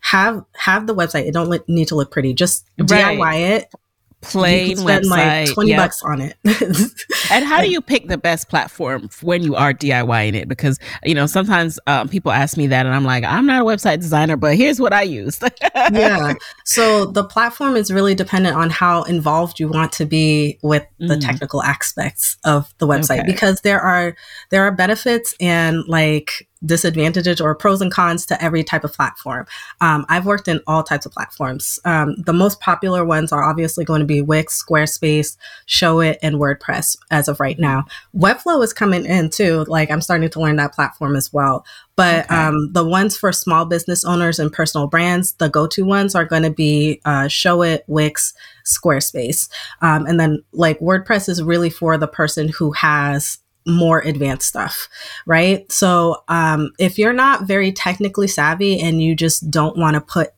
[0.00, 1.26] Have have the website.
[1.26, 2.34] It don't need to look pretty.
[2.34, 3.18] Just right.
[3.18, 3.74] DIY it
[4.20, 5.46] plain spend website.
[5.46, 5.78] like 20 yep.
[5.78, 6.36] bucks on it.
[7.30, 10.48] and how do you pick the best platform when you are DIYing it?
[10.48, 13.64] Because, you know, sometimes um, people ask me that and I'm like, I'm not a
[13.64, 15.40] website designer, but here's what I use.
[15.74, 16.34] yeah.
[16.64, 21.14] So the platform is really dependent on how involved you want to be with the
[21.14, 21.20] mm.
[21.20, 23.26] technical aspects of the website okay.
[23.26, 24.16] because there are
[24.50, 29.46] there are benefits and like disadvantages or pros and cons to every type of platform.
[29.80, 31.78] Um, I've worked in all types of platforms.
[31.84, 36.96] Um, the most popular ones are obviously going to be Wix, Squarespace, Showit, and WordPress
[37.10, 37.84] as of right now.
[38.16, 39.64] Webflow is coming in too.
[39.68, 41.64] Like I'm starting to learn that platform as well.
[41.96, 42.34] But okay.
[42.34, 46.44] um, the ones for small business owners and personal brands, the go-to ones are going
[46.44, 49.48] to be uh, Showit, Wix, Squarespace,
[49.80, 53.38] um, and then like WordPress is really for the person who has
[53.68, 54.88] more advanced stuff,
[55.26, 55.70] right?
[55.70, 60.30] So um, if you're not very technically savvy and you just don't want to put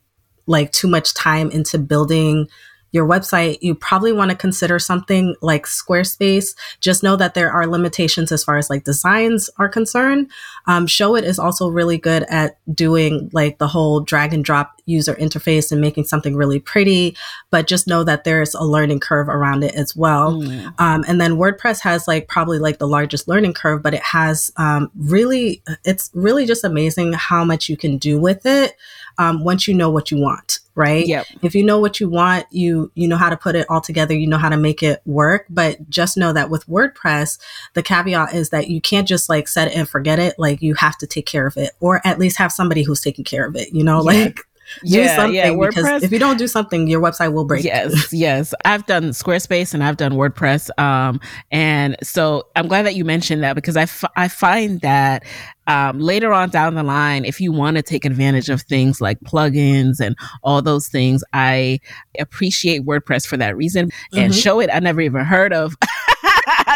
[0.47, 2.49] like too much time into building
[2.93, 6.57] your website, you probably want to consider something like Squarespace.
[6.81, 10.31] Just know that there are limitations as far as like designs are concerned.
[10.67, 15.15] Um, Showit is also really good at doing like the whole drag and drop user
[15.15, 17.17] interface and making something really pretty,
[17.51, 20.33] but just know that there's a learning curve around it as well.
[20.33, 20.75] Mm.
[20.79, 24.51] Um, and then WordPress has like probably like the largest learning curve, but it has
[24.57, 28.77] um, really, it's really just amazing how much you can do with it
[29.21, 31.27] um, once you know what you want right yep.
[31.43, 34.15] if you know what you want you you know how to put it all together
[34.15, 37.39] you know how to make it work but just know that with wordpress
[37.75, 40.75] the caveat is that you can't just like set it and forget it like you
[40.75, 43.57] have to take care of it or at least have somebody who's taking care of
[43.57, 44.25] it you know yeah.
[44.25, 44.41] like
[44.85, 45.69] do yeah, something yeah.
[45.69, 47.65] because if you don't do something, your website will break.
[47.65, 48.55] Yes, yes.
[48.65, 50.71] I've done Squarespace and I've done WordPress.
[50.79, 55.25] Um, and so I'm glad that you mentioned that because I, f- I find that
[55.67, 59.21] um, later on down the line, if you want to take advantage of things like
[59.21, 61.81] plugins and all those things, I
[62.19, 63.87] appreciate WordPress for that reason.
[63.87, 64.19] Mm-hmm.
[64.19, 65.77] And Showit, I never even heard of.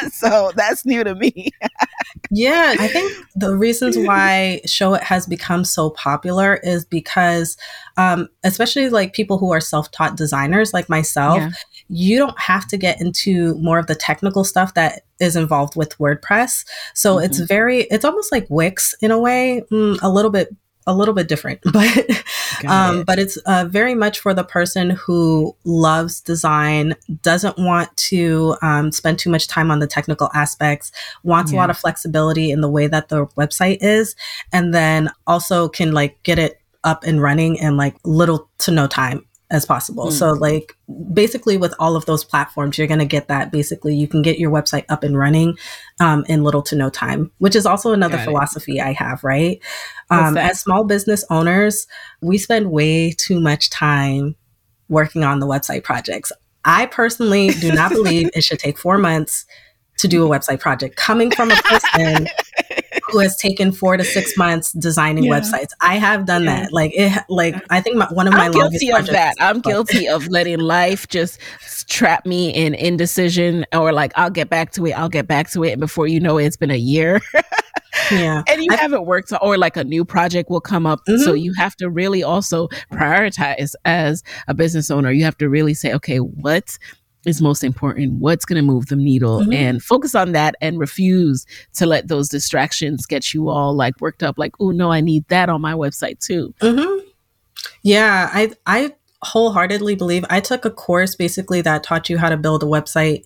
[0.12, 1.50] so that's new to me.
[2.30, 7.56] yeah, I think the reasons why Showit has become so popular is because,
[7.96, 11.50] um, especially like people who are self taught designers like myself, yeah.
[11.88, 15.96] you don't have to get into more of the technical stuff that is involved with
[15.98, 16.64] WordPress.
[16.94, 17.24] So mm-hmm.
[17.24, 20.54] it's very, it's almost like Wix in a way, mm, a little bit
[20.86, 22.10] a little bit different, but
[22.66, 23.06] um, it.
[23.06, 28.92] but it's uh, very much for the person who loves design, doesn't want to um,
[28.92, 30.92] spend too much time on the technical aspects,
[31.22, 31.58] wants yeah.
[31.58, 34.14] a lot of flexibility in the way that the website is,
[34.52, 38.86] and then also can like get it up and running in like little to no
[38.86, 40.06] time as possible.
[40.06, 40.12] Mm.
[40.12, 40.76] So like
[41.12, 44.38] basically with all of those platforms, you're going to get that basically you can get
[44.38, 45.56] your website up and running
[46.00, 48.82] um, in little to no time, which is also another Got philosophy it.
[48.82, 49.60] I have, right?
[50.10, 51.86] Um, as small business owners,
[52.20, 54.36] we spend way too much time
[54.88, 56.32] working on the website projects.
[56.64, 59.44] I personally do not believe it should take four months
[59.98, 62.26] to do a website project coming from a person
[63.14, 65.38] who has taken four to six months designing yeah.
[65.38, 65.70] websites.
[65.80, 66.62] I have done yeah.
[66.62, 66.72] that.
[66.72, 69.34] Like it, like I think my, one of my I'm guilty of that.
[69.40, 71.38] I'm guilty of letting life just
[71.88, 74.92] trap me in indecision or like I'll get back to it.
[74.92, 77.20] I'll get back to it, and before you know it, it's been a year.
[78.10, 81.00] yeah, and you I, haven't worked, or like a new project will come up.
[81.08, 81.22] Mm-hmm.
[81.22, 85.12] So you have to really also prioritize as a business owner.
[85.12, 86.76] You have to really say, okay, what
[87.26, 89.52] is most important, what's going to move the needle, mm-hmm.
[89.52, 94.22] and focus on that and refuse to let those distractions get you all like worked
[94.22, 96.54] up, like, oh, no, I need that on my website too.
[96.60, 97.06] Mm-hmm.
[97.82, 102.36] Yeah, I, I wholeheartedly believe I took a course basically that taught you how to
[102.36, 103.24] build a website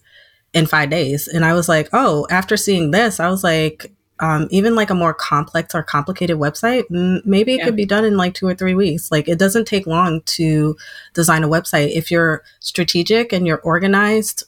[0.52, 1.28] in five days.
[1.28, 4.94] And I was like, oh, after seeing this, I was like, um, even like a
[4.94, 6.84] more complex or complicated website,
[7.24, 7.64] maybe it yeah.
[7.64, 9.10] could be done in like two or three weeks.
[9.10, 10.76] Like it doesn't take long to
[11.14, 11.90] design a website.
[11.92, 14.44] If you're strategic and you're organized,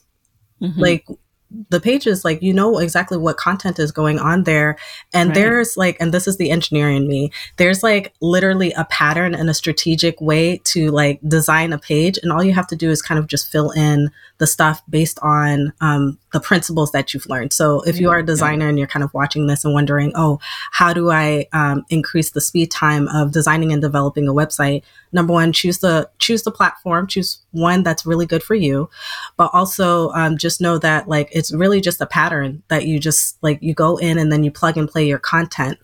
[0.61, 0.79] mm-hmm.
[0.79, 1.05] like
[1.69, 4.77] the pages like you know exactly what content is going on there
[5.13, 5.35] and right.
[5.35, 9.49] there's like and this is the engineer in me there's like literally a pattern and
[9.49, 13.01] a strategic way to like design a page and all you have to do is
[13.01, 14.09] kind of just fill in
[14.41, 17.53] the stuff based on um, the principles that you've learned.
[17.53, 20.39] So if you are a designer and you're kind of watching this and wondering oh
[20.71, 24.81] how do i um, increase the speed time of designing and developing a website?
[25.11, 27.05] Number one choose the choose the platform.
[27.05, 28.89] Choose one that's really good for you.
[29.37, 33.37] But also um, just know that like it's really just a pattern that you just
[33.43, 35.77] like you go in and then you plug and play your content.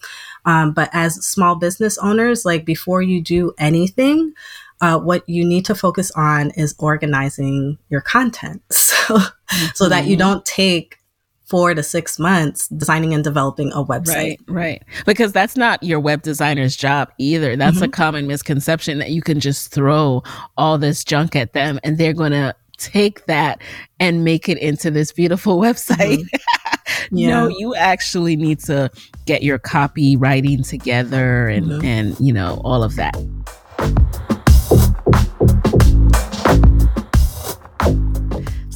[0.46, 4.34] Um, but as small business owners like before you do anything
[4.82, 9.66] uh, what you need to focus on is organizing your content so mm-hmm.
[9.74, 10.30] so that you mm-hmm.
[10.30, 10.98] don't take
[11.48, 14.38] four to six months designing and developing a website.
[14.48, 14.84] Right, right.
[15.06, 17.56] Because that's not your web designer's job either.
[17.56, 17.86] That's mm-hmm.
[17.86, 20.24] a common misconception that you can just throw
[20.58, 23.62] all this junk at them and they're going to take that
[24.00, 26.20] and make it into this beautiful website.
[26.20, 26.38] Mm-hmm.
[27.18, 27.30] yeah.
[27.30, 28.92] No, you actually need to
[29.26, 31.86] get your copywriting together and mm-hmm.
[31.86, 33.16] and you know all of that.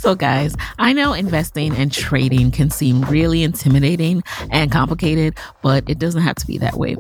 [0.02, 6.00] So, guys, I know investing and trading can seem really intimidating and complicated, but it
[6.00, 6.96] doesn't have to be that way.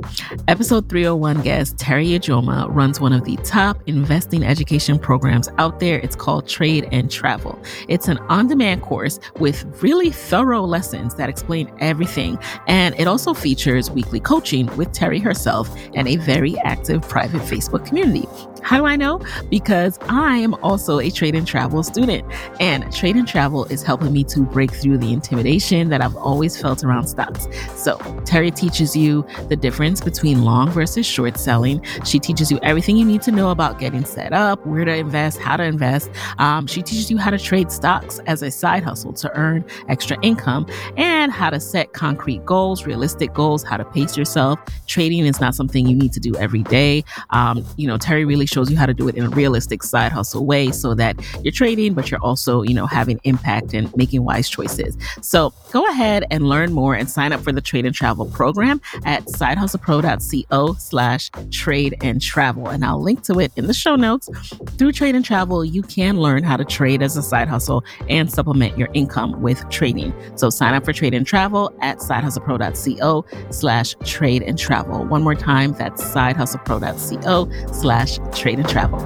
[0.47, 5.97] Episode 301 guest Teri Ijeoma runs one of the top investing education programs out there.
[5.97, 7.59] It's called Trade and Travel.
[7.87, 12.37] It's an on demand course with really thorough lessons that explain everything.
[12.67, 17.83] And it also features weekly coaching with Terry herself and a very active private Facebook
[17.83, 18.27] community.
[18.61, 19.19] How do I know?
[19.49, 22.25] Because I am also a trade and travel student,
[22.59, 26.59] and trade and travel is helping me to break through the intimidation that I've always
[26.59, 27.47] felt around stocks.
[27.75, 31.83] So, Teri teaches you the difference between long versus short selling.
[32.05, 35.39] She teaches you everything you need to know about getting set up, where to invest,
[35.39, 36.09] how to invest.
[36.37, 40.17] Um, she teaches you how to trade stocks as a side hustle to earn extra
[40.21, 44.59] income and how to set concrete goals, realistic goals, how to pace yourself.
[44.87, 47.03] Trading is not something you need to do every day.
[47.31, 50.11] Um, you know, Teri really shows you how to do it in a realistic side
[50.11, 54.23] hustle way so that you're trading, but you're also, you know, having impact and making
[54.23, 54.97] wise choices.
[55.21, 58.81] So go ahead and learn more and sign up for the trade and travel program
[59.05, 62.67] at sidehustlepro.co slash trade and travel.
[62.67, 64.29] And I'll link to it in the show notes.
[64.77, 68.31] Through trade and travel, you can learn how to trade as a side hustle and
[68.31, 70.13] supplement your income with trading.
[70.35, 75.05] So sign up for trade and travel at sidehustlepro.co slash trade and travel.
[75.05, 78.99] One more time, that's sidehustlepro.co slash trade and travel.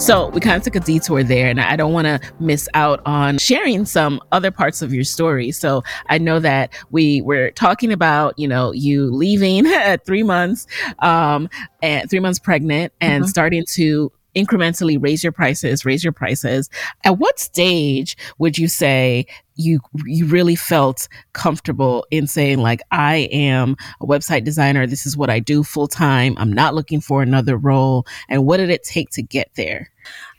[0.00, 3.00] So we kind of took a detour there, and I don't want to miss out
[3.06, 5.52] on sharing some other parts of your story.
[5.52, 10.66] So I know that we were talking about, you know, you leaving at three months,
[10.98, 11.48] um,
[11.82, 13.28] and three months pregnant, and mm-hmm.
[13.28, 16.68] starting to incrementally raise your prices, raise your prices.
[17.04, 23.28] At what stage would you say you you really felt comfortable in saying like I
[23.30, 26.34] am a website designer, this is what I do full time.
[26.38, 28.06] I'm not looking for another role.
[28.28, 29.90] And what did it take to get there?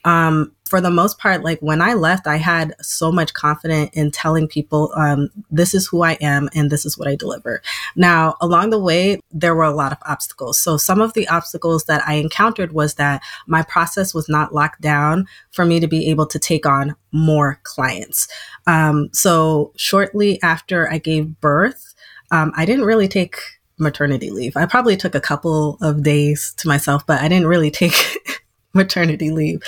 [0.06, 4.10] Um for the most part, like when I left, I had so much confidence in
[4.10, 7.62] telling people, um, this is who I am and this is what I deliver.
[7.98, 10.58] Now, along the way, there were a lot of obstacles.
[10.58, 14.80] So some of the obstacles that I encountered was that my process was not locked
[14.80, 18.30] down for me to be able to take on more clients.
[18.66, 21.94] Um, so shortly after I gave birth,
[22.32, 23.36] um, I didn't really take
[23.78, 24.56] maternity leave.
[24.56, 27.94] I probably took a couple of days to myself, but I didn't really take
[28.74, 29.62] maternity leave.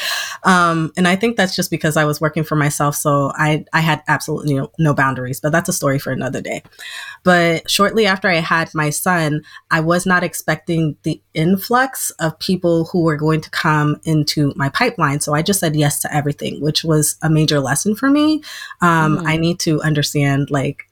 [0.43, 2.95] Um, and I think that's just because I was working for myself.
[2.95, 6.63] So I, I had absolutely no, no, boundaries, but that's a story for another day.
[7.23, 12.85] But shortly after I had my son, I was not expecting the influx of people
[12.85, 15.19] who were going to come into my pipeline.
[15.19, 18.43] So I just said yes to everything, which was a major lesson for me.
[18.81, 19.27] Um, mm.
[19.27, 20.85] I need to understand like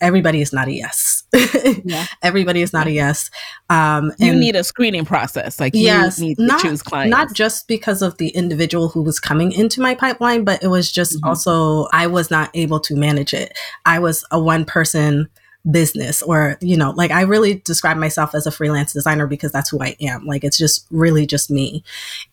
[0.00, 1.24] everybody is not a yes.
[1.84, 2.06] yeah.
[2.22, 3.30] Everybody is not a yes.
[3.70, 5.58] Um, you need a screening process.
[5.60, 7.10] Like yes, you need not, to choose clients.
[7.10, 10.90] Not just because of the individual who was coming into my pipeline, but it was
[10.90, 11.28] just mm-hmm.
[11.28, 13.56] also I was not able to manage it.
[13.84, 15.28] I was a one person
[15.68, 19.68] business or you know like i really describe myself as a freelance designer because that's
[19.68, 21.82] who i am like it's just really just me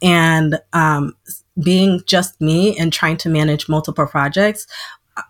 [0.03, 1.16] and um
[1.61, 4.68] being just me and trying to manage multiple projects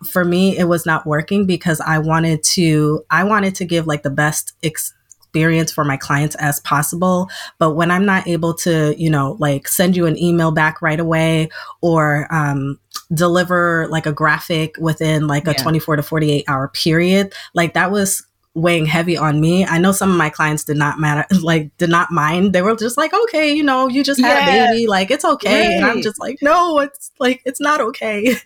[0.04, 4.02] for me it was not working because i wanted to i wanted to give like
[4.02, 7.28] the best experience for my clients as possible
[7.58, 11.00] but when i'm not able to you know like send you an email back right
[11.00, 11.48] away
[11.80, 12.78] or um,
[13.12, 15.62] deliver like a graphic within like a yeah.
[15.62, 18.24] 24 to 48 hour period like that was
[18.54, 19.66] weighing heavy on me.
[19.66, 22.52] I know some of my clients did not matter, like did not mind.
[22.52, 24.64] They were just like, okay, you know, you just had yeah.
[24.64, 25.68] a baby, like it's okay.
[25.68, 25.76] Right.
[25.76, 28.36] And I'm just like, no, it's like it's not okay.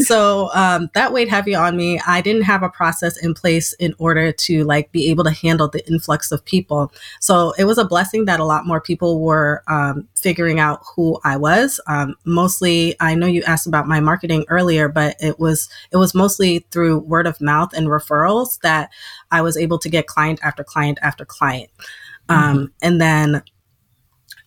[0.00, 2.00] so um, that weighed heavy on me.
[2.06, 5.68] I didn't have a process in place in order to like be able to handle
[5.68, 6.92] the influx of people.
[7.20, 11.18] So it was a blessing that a lot more people were um, figuring out who
[11.24, 11.80] I was.
[11.86, 16.14] Um, mostly, I know you asked about my marketing earlier, but it was it was
[16.14, 18.90] mostly through word of mouth and referrals that
[19.30, 21.70] I was able to get client after client after client.
[22.28, 22.32] Mm-hmm.
[22.32, 23.42] Um, and then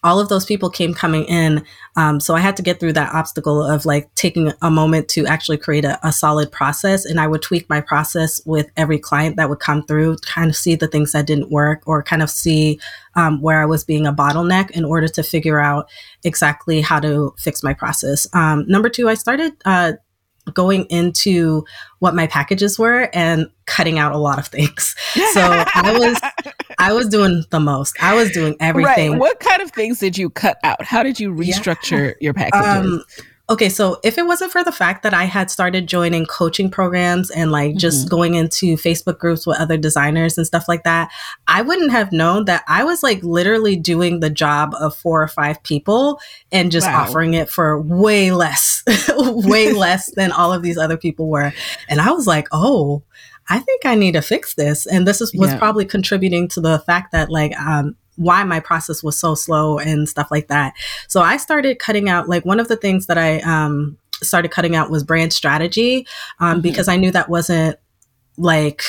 [0.03, 1.63] all of those people came coming in.
[1.95, 5.25] Um, so I had to get through that obstacle of like taking a moment to
[5.25, 7.05] actually create a, a, solid process.
[7.05, 10.55] And I would tweak my process with every client that would come through, kind of
[10.55, 12.79] see the things that didn't work or kind of see
[13.15, 15.89] um, where I was being a bottleneck in order to figure out
[16.23, 18.27] exactly how to fix my process.
[18.33, 19.93] Um, number two, I started uh,
[20.53, 21.65] going into
[21.99, 24.95] what my packages were and cutting out a lot of things.
[25.31, 27.95] So I was I was doing the most.
[28.01, 29.11] I was doing everything.
[29.11, 29.19] Right.
[29.19, 30.83] What kind of things did you cut out?
[30.83, 32.13] How did you restructure yeah.
[32.19, 32.67] your packages?
[32.67, 33.03] Um,
[33.49, 37.29] Okay, so if it wasn't for the fact that I had started joining coaching programs
[37.29, 37.77] and like mm-hmm.
[37.77, 41.11] just going into Facebook groups with other designers and stuff like that,
[41.45, 45.27] I wouldn't have known that I was like literally doing the job of four or
[45.27, 46.21] five people
[46.53, 47.01] and just wow.
[47.01, 48.81] offering it for way less,
[49.17, 51.51] way less than all of these other people were.
[51.89, 53.03] And I was like, oh,
[53.49, 54.85] I think I need to fix this.
[54.85, 55.57] And this is, was yeah.
[55.57, 60.07] probably contributing to the fact that like, um, why my process was so slow and
[60.07, 60.73] stuff like that.
[61.07, 64.75] So I started cutting out like one of the things that I um, started cutting
[64.75, 66.07] out was brand strategy
[66.39, 66.61] um, mm-hmm.
[66.61, 67.77] because I knew that wasn't
[68.37, 68.81] like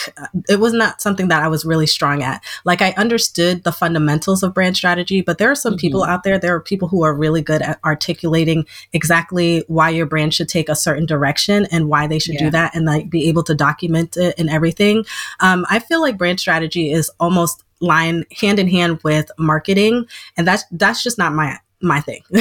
[0.49, 2.43] it was not something that I was really strong at.
[2.65, 5.81] Like I understood the fundamentals of brand strategy, but there are some mm-hmm.
[5.81, 10.07] people out there, there are people who are really good at articulating exactly why your
[10.07, 12.45] brand should take a certain direction and why they should yeah.
[12.45, 15.05] do that and like be able to document it and everything.
[15.41, 20.07] Um, I feel like brand strategy is almost line hand in hand with marketing
[20.37, 22.23] and that's that's just not my my thing.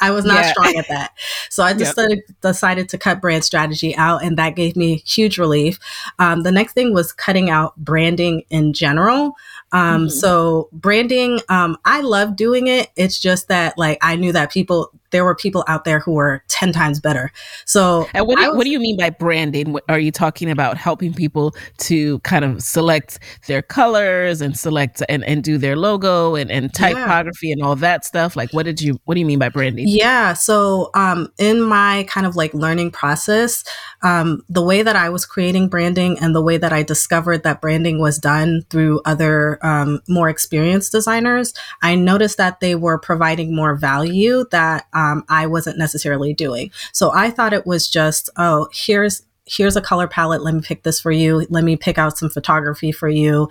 [0.00, 0.50] I was not yeah.
[0.52, 1.12] strong at that.
[1.48, 2.18] So I just yep.
[2.40, 5.78] decided to cut brand strategy out, and that gave me huge relief.
[6.18, 9.34] Um, the next thing was cutting out branding in general.
[9.72, 10.08] Um, mm-hmm.
[10.08, 12.90] So branding, um, I love doing it.
[12.96, 16.42] It's just that like I knew that people there were people out there who were
[16.48, 17.32] 10 times better.
[17.64, 19.76] So, and what do, was, what do you mean by branding?
[19.88, 25.24] Are you talking about helping people to kind of select their colors and select and,
[25.24, 27.54] and do their logo and, and typography yeah.
[27.54, 28.36] and all that stuff?
[28.36, 29.86] Like, what did you, what do you mean by branding?
[29.88, 30.32] Yeah.
[30.34, 33.64] So, um, in my kind of like learning process,
[34.02, 37.60] um, the way that I was creating branding and the way that I discovered that
[37.60, 43.54] branding was done through other um, more experienced designers, I noticed that they were providing
[43.54, 46.70] more value that um, I wasn't necessarily doing.
[46.92, 50.42] So I thought it was just, oh, here's here's a color palette.
[50.42, 51.44] Let me pick this for you.
[51.50, 53.48] Let me pick out some photography for you.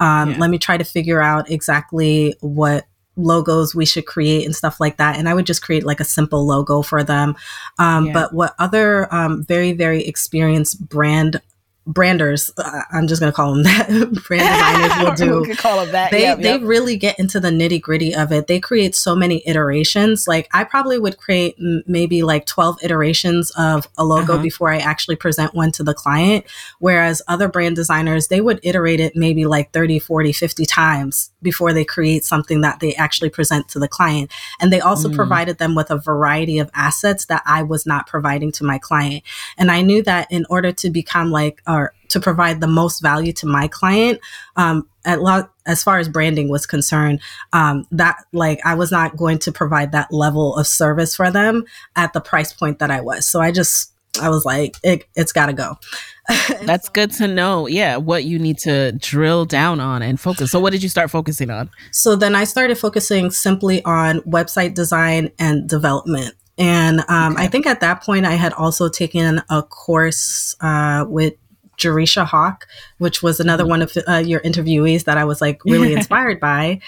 [0.00, 0.38] Um, yeah.
[0.38, 2.86] Let me try to figure out exactly what
[3.16, 5.18] logos we should create and stuff like that.
[5.18, 7.36] And I would just create like a simple logo for them.
[7.78, 8.12] Um, yeah.
[8.14, 11.42] But what other um, very, very experienced brand
[11.86, 13.88] branders uh, i'm just going to call them that
[14.26, 15.48] brand designers will do.
[15.48, 18.46] we call them that they, yep, they really get into the nitty gritty of it.
[18.46, 20.28] They create so many iterations.
[20.28, 24.42] Like i probably would create m- maybe like 12 iterations of a logo uh-huh.
[24.42, 26.44] before i actually present one to the client
[26.78, 31.72] whereas other brand designers they would iterate it maybe like 30 40 50 times before
[31.72, 34.30] they create something that they actually present to the client.
[34.60, 35.14] And they also mm.
[35.14, 39.24] provided them with a variety of assets that i was not providing to my client.
[39.58, 43.32] And i knew that in order to become like or to provide the most value
[43.32, 44.20] to my client,
[44.56, 47.20] um, a lot as far as branding was concerned,
[47.52, 51.64] um, that like I was not going to provide that level of service for them
[51.96, 53.26] at the price point that I was.
[53.26, 55.78] So I just I was like, it, it's got to go.
[56.62, 57.66] That's good to know.
[57.66, 60.50] Yeah, what you need to drill down on and focus.
[60.50, 61.70] So, what did you start focusing on?
[61.92, 66.34] So, then I started focusing simply on website design and development.
[66.58, 67.44] And um, okay.
[67.44, 71.34] I think at that point, I had also taken a course uh, with
[71.78, 72.66] Jerisha Hawk,
[72.98, 73.70] which was another mm-hmm.
[73.70, 76.80] one of uh, your interviewees that I was like really inspired by.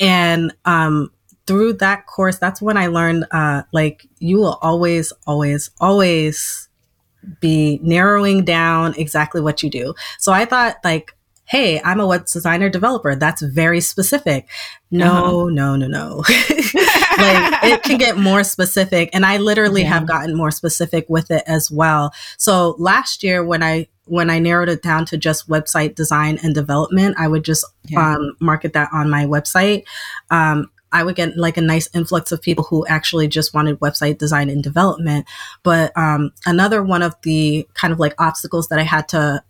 [0.00, 1.10] And um,
[1.46, 6.68] through that course, that's when I learned uh, like you will always, always, always
[7.40, 9.94] be narrowing down exactly what you do.
[10.18, 11.14] So I thought like,
[11.44, 13.14] hey, I'm a web designer developer.
[13.14, 14.48] That's very specific.
[14.90, 15.50] No, uh-huh.
[15.50, 16.16] no, no, no.
[16.26, 16.28] like
[17.64, 19.10] it can get more specific.
[19.12, 19.88] And I literally yeah.
[19.88, 22.12] have gotten more specific with it as well.
[22.38, 26.54] So last year when I when I narrowed it down to just website design and
[26.54, 28.14] development, I would just yeah.
[28.14, 29.84] um, market that on my website.
[30.30, 34.18] Um, I would get like a nice influx of people who actually just wanted website
[34.18, 35.26] design and development.
[35.62, 39.42] But um, another one of the kind of like obstacles that I had to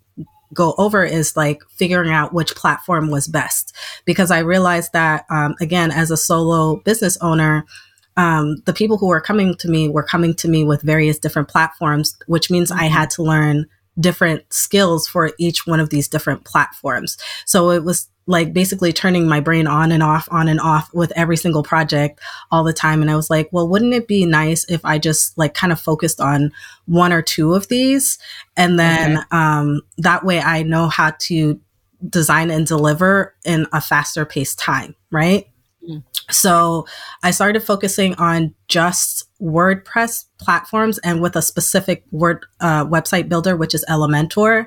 [0.55, 3.75] go over is like figuring out which platform was best
[4.05, 7.65] because I realized that um, again as a solo business owner
[8.19, 11.49] um, the people who were coming to me were coming to me with various different
[11.49, 12.81] platforms which means mm-hmm.
[12.81, 13.67] I had to learn
[14.01, 19.27] different skills for each one of these different platforms so it was like basically turning
[19.27, 22.21] my brain on and off, on and off with every single project
[22.51, 23.03] all the time.
[23.03, 25.81] And I was like, well, wouldn't it be nice if I just like kind of
[25.81, 26.53] focused on
[26.87, 28.19] one or two of these?
[28.57, 29.27] And then okay.
[29.33, 31.61] um, that way I know how to
[32.09, 35.49] design and deliver in a faster paced time, right?
[36.31, 36.87] So
[37.23, 43.57] I started focusing on just WordPress platforms and with a specific word uh, website builder,
[43.57, 44.67] which is Elementor.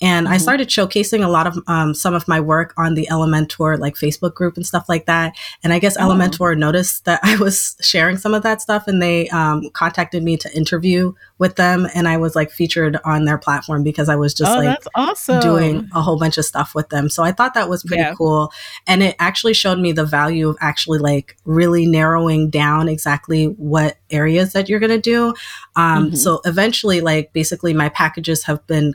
[0.00, 0.34] And mm-hmm.
[0.34, 3.94] I started showcasing a lot of um, some of my work on the Elementor like
[3.94, 5.34] Facebook group and stuff like that.
[5.62, 6.00] And I guess oh.
[6.00, 10.36] Elementor noticed that I was sharing some of that stuff and they um, contacted me
[10.38, 11.86] to interview with them.
[11.94, 15.40] And I was like featured on their platform because I was just oh, like awesome.
[15.40, 17.08] doing a whole bunch of stuff with them.
[17.08, 18.14] So I thought that was pretty yeah.
[18.14, 18.52] cool.
[18.86, 23.96] And it actually showed me the value of actually like really narrowing down exactly what
[24.10, 25.34] areas that you're going to do.
[25.74, 26.16] Um, mm-hmm.
[26.16, 28.94] So eventually, like basically my packages have been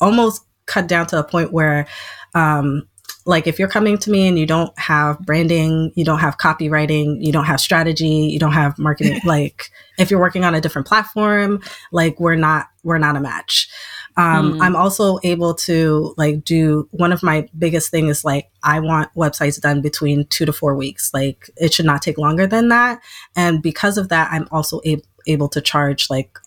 [0.00, 1.86] almost cut down to a point where
[2.34, 2.88] um,
[3.28, 7.16] like if you're coming to me and you don't have branding you don't have copywriting
[7.20, 10.88] you don't have strategy you don't have marketing like if you're working on a different
[10.88, 11.60] platform
[11.92, 13.68] like we're not we're not a match.
[14.16, 14.62] Um, mm.
[14.62, 19.14] i'm also able to like do one of my biggest thing is like i want
[19.14, 21.12] websites done between two to four weeks.
[21.12, 23.00] Like it should not take longer than that.
[23.36, 26.38] And because of that i'm also able able to charge like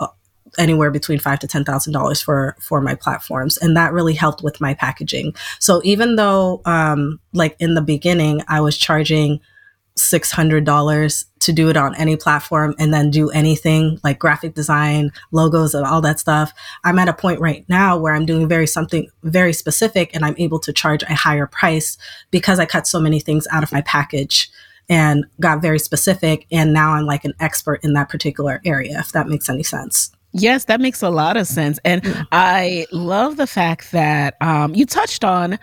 [0.57, 3.57] anywhere between five to ten thousand dollars for for my platforms.
[3.57, 5.33] And that really helped with my packaging.
[5.59, 9.39] So even though um like in the beginning i was charging
[9.97, 15.75] $600 to do it on any platform and then do anything like graphic design logos
[15.75, 16.53] and all that stuff
[16.85, 20.35] i'm at a point right now where i'm doing very something very specific and i'm
[20.37, 21.97] able to charge a higher price
[22.31, 24.49] because i cut so many things out of my package
[24.89, 26.47] and got very specific.
[26.51, 30.11] And now i'm like an expert in that particular area if that makes any sense
[30.33, 31.79] Yes, that makes a lot of sense.
[31.83, 32.27] And mm.
[32.31, 35.59] I love the fact that um, you touched on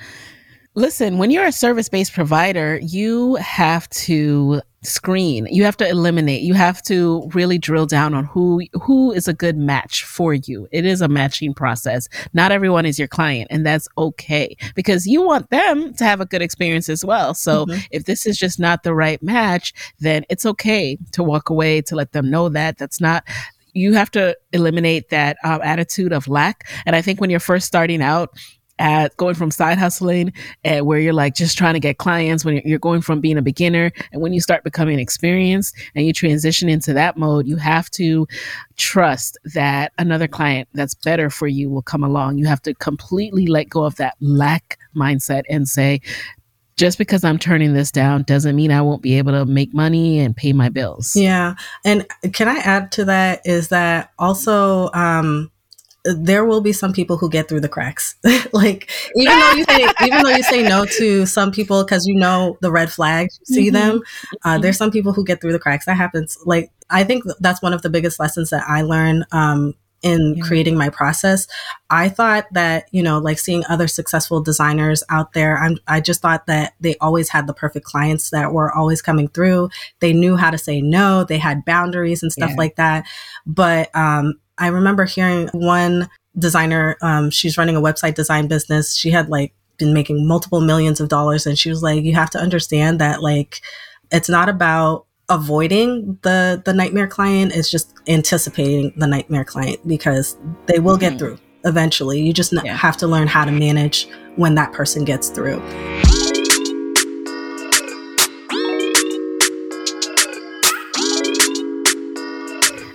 [0.75, 6.41] listen, when you're a service based provider, you have to screen you have to eliminate
[6.41, 10.69] you have to really drill down on who who is a good match for you
[10.71, 15.21] it is a matching process not everyone is your client and that's okay because you
[15.21, 17.81] want them to have a good experience as well so mm-hmm.
[17.91, 21.97] if this is just not the right match then it's okay to walk away to
[21.97, 23.25] let them know that that's not
[23.73, 26.69] you have to eliminate that um, attitude of lack.
[26.87, 28.37] And I think when you're first starting out,
[28.79, 30.33] at going from side hustling
[30.65, 33.43] and where you're like just trying to get clients when you're going from being a
[33.43, 37.91] beginner and when you start becoming experienced and you transition into that mode you have
[37.91, 38.27] to
[38.77, 43.47] trust that another client that's better for you will come along you have to completely
[43.47, 46.01] let go of that lack mindset and say
[46.79, 50.21] just because I'm turning this down doesn't mean I won't be able to make money
[50.21, 51.15] and pay my bills.
[51.17, 51.57] Yeah.
[51.85, 55.51] And can I add to that is that also, um,
[56.05, 58.15] there will be some people who get through the cracks.
[58.53, 62.15] like even though you say even though you say no to some people because you
[62.15, 63.75] know the red flags, see mm-hmm.
[63.75, 64.03] them.
[64.45, 64.63] Uh, mm-hmm.
[64.63, 65.85] There's some people who get through the cracks.
[65.85, 66.39] That happens.
[66.47, 70.45] Like I think that's one of the biggest lessons that I learned um, in yeah.
[70.45, 71.47] creating my process.
[71.91, 76.23] I thought that, you know, like seeing other successful designers out there, I'm, I just
[76.23, 79.71] thought that they always had the perfect clients that were always coming through.
[80.01, 82.57] They knew how to say no, they had boundaries and stuff yeah.
[82.57, 83.07] like that.
[83.47, 88.95] But um, I remember hearing one designer, um, she's running a website design business.
[88.95, 91.47] She had like been making multiple millions of dollars.
[91.47, 93.61] And she was like, you have to understand that like,
[94.11, 100.37] it's not about avoiding the the nightmare client is just anticipating the nightmare client because
[100.67, 101.11] they will mm-hmm.
[101.11, 102.75] get through eventually you just yeah.
[102.75, 105.61] have to learn how to manage when that person gets through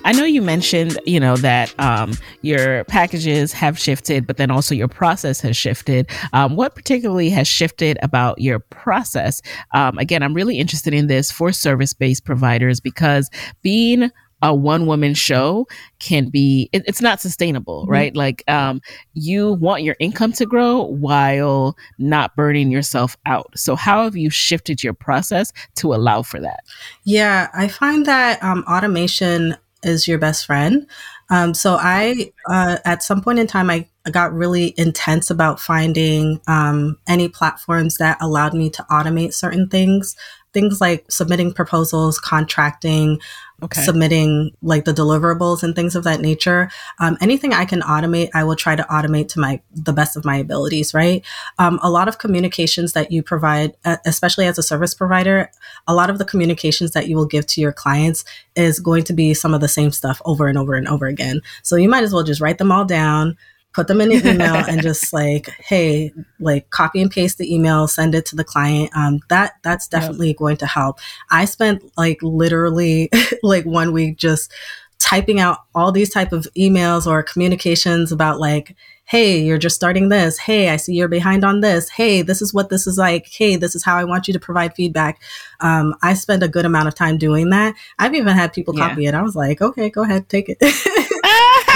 [0.03, 4.75] I know you mentioned, you know, that um, your packages have shifted, but then also
[4.75, 6.09] your process has shifted.
[6.33, 9.41] Um, what particularly has shifted about your process?
[9.73, 13.29] Um, again, I'm really interested in this for service based providers because
[13.61, 14.11] being
[14.43, 15.65] a one woman show
[15.99, 17.91] can be it, it's not sustainable mm-hmm.
[17.91, 18.81] right like um
[19.13, 24.29] you want your income to grow while not burning yourself out so how have you
[24.29, 26.59] shifted your process to allow for that
[27.05, 30.87] yeah i find that um, automation is your best friend.
[31.29, 36.41] Um, so I, uh, at some point in time, I got really intense about finding
[36.47, 40.15] um, any platforms that allowed me to automate certain things
[40.53, 43.19] things like submitting proposals, contracting,
[43.61, 43.81] okay.
[43.81, 46.69] submitting like the deliverables and things of that nature.
[46.99, 50.25] Um, anything I can automate, I will try to automate to my the best of
[50.25, 50.93] my abilities.
[50.93, 51.25] Right.
[51.59, 53.73] Um, a lot of communications that you provide,
[54.05, 55.51] especially as a service provider,
[55.87, 58.25] a lot of the communications that you will give to your clients
[58.55, 61.41] is going to be some of the same stuff over and over and over again.
[61.61, 63.37] So you might as well just write them all down
[63.73, 67.87] put them in an email and just like, hey, like copy and paste the email,
[67.87, 68.91] send it to the client.
[68.95, 70.37] Um, that that's definitely yep.
[70.37, 70.99] going to help.
[71.31, 73.09] I spent like literally
[73.43, 74.53] like one week just
[74.99, 80.07] typing out all these type of emails or communications about like hey you're just starting
[80.07, 83.27] this hey i see you're behind on this hey this is what this is like
[83.27, 85.21] hey this is how i want you to provide feedback
[85.59, 88.87] um, i spend a good amount of time doing that i've even had people yeah.
[88.87, 90.57] copy it i was like okay go ahead take it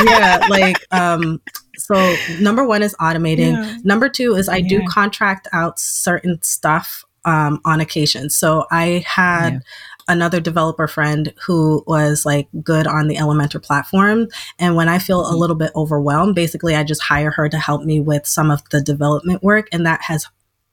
[0.05, 1.41] yeah like um
[1.77, 3.53] so number one is automating.
[3.53, 3.77] Yeah.
[3.83, 4.67] Number two is I yeah.
[4.67, 8.29] do contract out certain stuff um, on occasion.
[8.29, 9.59] So I had yeah.
[10.07, 14.27] another developer friend who was like good on the Elementor platform.
[14.57, 15.33] And when I feel mm-hmm.
[15.33, 18.67] a little bit overwhelmed, basically I just hire her to help me with some of
[18.71, 19.67] the development work.
[19.71, 20.27] And that has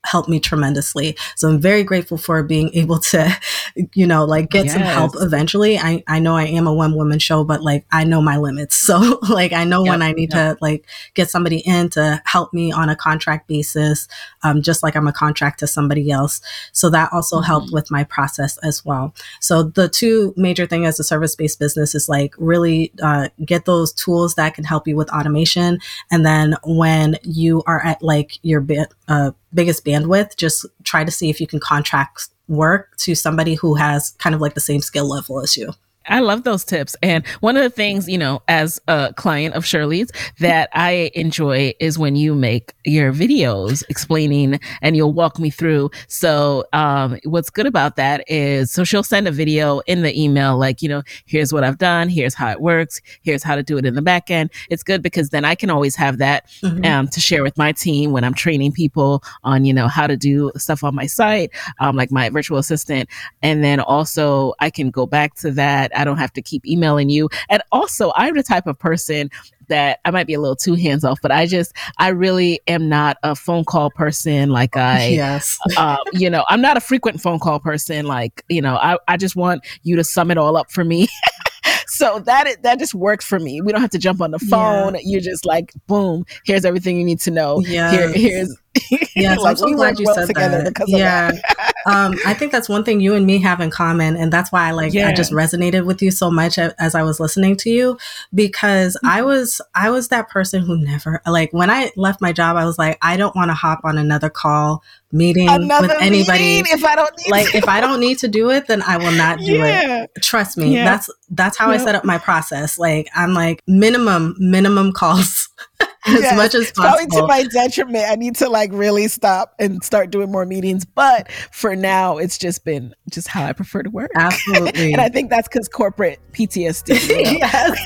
[0.04, 1.16] helped me tremendously.
[1.36, 3.36] So I'm very grateful for being able to,
[3.94, 4.74] you know, like get yes.
[4.74, 5.78] some help eventually.
[5.78, 8.82] I, I know I am a one woman show, but like I know my limits.
[8.94, 9.92] So like I know yep.
[9.92, 10.58] when I need yep.
[10.58, 14.06] to like get somebody in to help me on a contract basis,
[14.42, 16.42] um, just like I'm a contract to somebody else.
[16.72, 17.46] So that also mm-hmm.
[17.46, 19.14] helped with my process as well.
[19.40, 23.64] So the two major thing as a service based business is like really uh, get
[23.64, 25.78] those tools that can help you with automation.
[26.10, 31.10] And then when you are at like your bit, uh, biggest bandwidth, just try to
[31.10, 34.80] see if you can contract work to somebody who has kind of like the same
[34.80, 35.72] skill level as you.
[36.06, 36.96] I love those tips.
[37.02, 41.74] And one of the things, you know, as a client of Shirley's that I enjoy
[41.80, 45.90] is when you make your videos explaining and you'll walk me through.
[46.08, 50.58] So, um, what's good about that is, so she'll send a video in the email,
[50.58, 52.08] like, you know, here's what I've done.
[52.08, 53.00] Here's how it works.
[53.22, 54.50] Here's how to do it in the back end.
[54.70, 56.84] It's good because then I can always have that, mm-hmm.
[56.84, 60.16] um, to share with my team when I'm training people on, you know, how to
[60.16, 63.08] do stuff on my site, um, like my virtual assistant.
[63.42, 67.08] And then also I can go back to that I don't have to keep emailing
[67.08, 67.28] you.
[67.48, 69.30] And also, I'm the type of person
[69.68, 72.88] that I might be a little too hands off, but I just, I really am
[72.88, 74.50] not a phone call person.
[74.50, 78.06] Like I, yes, uh, you know, I'm not a frequent phone call person.
[78.06, 81.08] Like, you know, I, I just want you to sum it all up for me.
[81.86, 83.60] so that that just works for me.
[83.60, 84.94] We don't have to jump on the phone.
[84.94, 85.00] Yeah.
[85.04, 87.60] You're just like, boom, here's everything you need to know.
[87.60, 87.90] Yeah.
[87.90, 88.56] Here, here's
[89.16, 90.84] Yes, like, I'm so glad you said that.
[90.88, 91.30] Yeah,
[91.86, 94.66] um, I think that's one thing you and me have in common, and that's why
[94.66, 95.08] I like yeah.
[95.08, 97.96] I just resonated with you so much as I was listening to you
[98.34, 99.06] because mm-hmm.
[99.06, 102.64] I was I was that person who never like when I left my job, I
[102.64, 106.64] was like I don't want to hop on another call meeting another with anybody meeting
[106.72, 109.38] if I don't like if I don't need to do it, then I will not
[109.46, 110.02] do yeah.
[110.04, 110.10] it.
[110.22, 110.84] Trust me, yeah.
[110.84, 112.78] that's that's how I set up my process.
[112.78, 115.48] Like I'm like minimum minimum calls
[116.06, 117.06] as yes, much as possible.
[117.06, 118.04] Probably to my detriment.
[118.08, 120.84] I need to like really stop and start doing more meetings.
[120.84, 124.10] But for now, it's just been just how I prefer to work.
[124.14, 124.92] Absolutely.
[124.92, 127.08] and I think that's because corporate PTSD.
[127.08, 127.38] You know?
[127.40, 127.78] yes.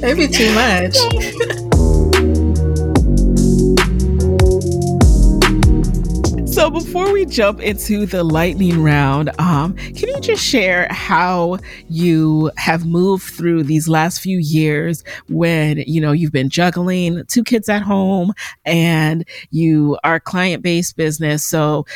[0.00, 1.67] Maybe too much.
[6.58, 12.50] So before we jump into the lightning round, um, can you just share how you
[12.56, 17.68] have moved through these last few years when you know you've been juggling two kids
[17.68, 18.32] at home
[18.64, 21.44] and you are client based business?
[21.44, 21.86] So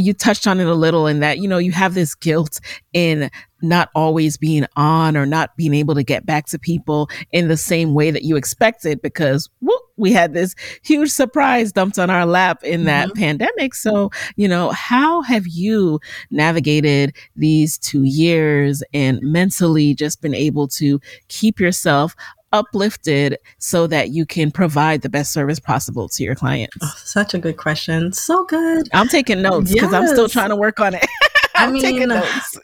[0.00, 2.60] you touched on it a little in that you know you have this guilt
[2.92, 3.30] in
[3.62, 7.56] not always being on or not being able to get back to people in the
[7.56, 12.24] same way that you expected because whoop, we had this huge surprise dumped on our
[12.24, 13.18] lap in that mm-hmm.
[13.18, 13.74] pandemic.
[13.74, 20.68] So, you know, how have you navigated these two years and mentally just been able
[20.68, 22.16] to keep yourself
[22.52, 26.76] uplifted so that you can provide the best service possible to your clients?
[26.82, 28.12] Oh, such a good question.
[28.12, 28.88] So good.
[28.92, 29.94] I'm taking notes because yes.
[30.00, 31.06] I'm still trying to work on it.
[31.60, 32.10] I mean,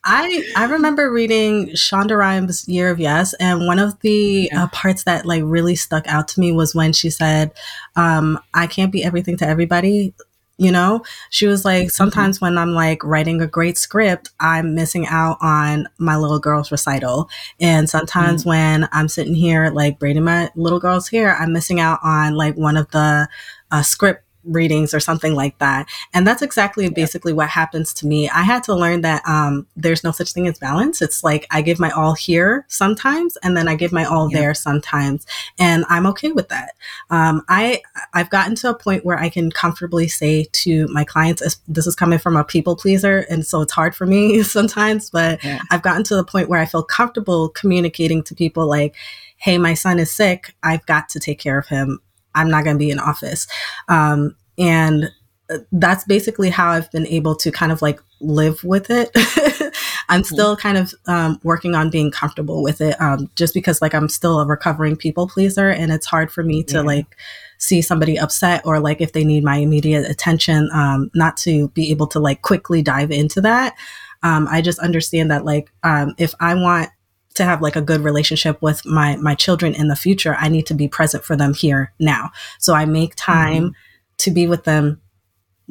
[0.04, 4.64] I I remember reading Shonda Rhimes' Year of Yes, and one of the yeah.
[4.64, 7.52] uh, parts that like really stuck out to me was when she said,
[7.94, 10.14] um, "I can't be everything to everybody."
[10.58, 11.90] You know, she was like, mm-hmm.
[11.90, 16.72] sometimes when I'm like writing a great script, I'm missing out on my little girl's
[16.72, 17.28] recital.
[17.60, 18.48] And sometimes mm-hmm.
[18.48, 22.56] when I'm sitting here, like braiding my little girl's hair, I'm missing out on like
[22.56, 23.28] one of the
[23.70, 25.88] uh, script readings or something like that.
[26.14, 26.90] And that's exactly yeah.
[26.90, 28.28] basically what happens to me.
[28.28, 31.02] I had to learn that um, there's no such thing as balance.
[31.02, 34.40] It's like I give my all here sometimes, and then I give my all yeah.
[34.40, 35.26] there sometimes,
[35.58, 36.74] and I'm okay with that.
[37.10, 37.82] Um, I
[38.14, 41.94] I've gotten to a point where I can comfortably say to my clients, this is
[41.94, 45.60] coming from a people pleaser, and so it's hard for me sometimes, but yeah.
[45.70, 48.94] I've gotten to the point where I feel comfortable communicating to people like
[49.38, 50.54] hey, my son is sick.
[50.62, 52.00] I've got to take care of him.
[52.36, 53.46] I'm not going to be in office.
[53.88, 55.10] Um, and
[55.50, 59.10] uh, that's basically how I've been able to kind of like live with it.
[60.08, 60.34] I'm mm-hmm.
[60.34, 64.08] still kind of um, working on being comfortable with it, um, just because like I'm
[64.08, 66.82] still a recovering people pleaser, and it's hard for me to yeah.
[66.82, 67.16] like
[67.58, 71.90] see somebody upset or like if they need my immediate attention, um, not to be
[71.90, 73.74] able to like quickly dive into that.
[74.22, 76.90] Um, I just understand that like um, if I want
[77.36, 80.66] to have like a good relationship with my my children in the future i need
[80.66, 82.30] to be present for them here now.
[82.58, 84.16] So i make time mm-hmm.
[84.18, 85.00] to be with them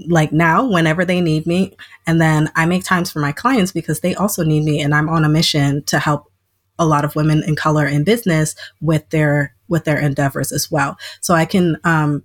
[0.07, 1.76] like now whenever they need me.
[2.07, 5.09] And then i make times for my clients because they also need me and i'm
[5.09, 6.32] on a mission to help
[6.78, 10.97] a lot of women in color in business with their with their endeavors as well.
[11.22, 12.24] So i can um,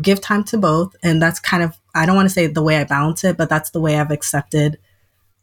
[0.00, 2.76] give time to both and that's kind of i don't want to say the way
[2.76, 4.78] i balance it but that's the way i've accepted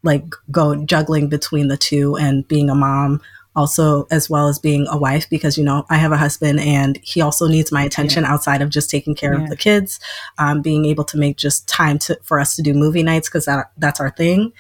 [0.04, 3.22] like go juggling between the two and being a mom
[3.56, 6.98] also as well as being a wife because you know i have a husband and
[6.98, 8.32] he also needs my attention yeah.
[8.32, 9.44] outside of just taking care yeah.
[9.44, 10.00] of the kids
[10.38, 13.46] um, being able to make just time to for us to do movie nights because
[13.46, 14.52] that, that's our thing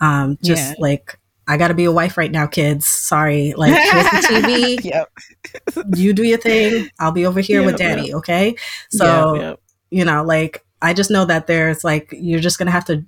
[0.00, 0.74] um, just yeah.
[0.78, 5.10] like i gotta be a wife right now kids sorry like here's the tv yep.
[5.96, 8.16] you do your thing i'll be over here yep, with daddy yep.
[8.16, 8.54] okay
[8.90, 9.56] so
[9.90, 13.04] you know like i just know that there's like you're just gonna have to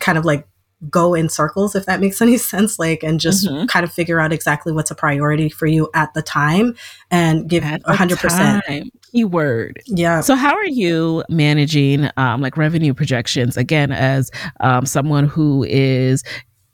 [0.00, 0.46] kind of like
[0.90, 3.66] go in circles if that makes any sense like and just mm-hmm.
[3.66, 6.74] kind of figure out exactly what's a priority for you at the time
[7.10, 9.80] and give a 100% keyword.
[9.86, 10.20] Yeah.
[10.20, 13.56] So how are you managing um, like revenue projections?
[13.56, 14.30] Again as
[14.60, 16.24] um, someone who is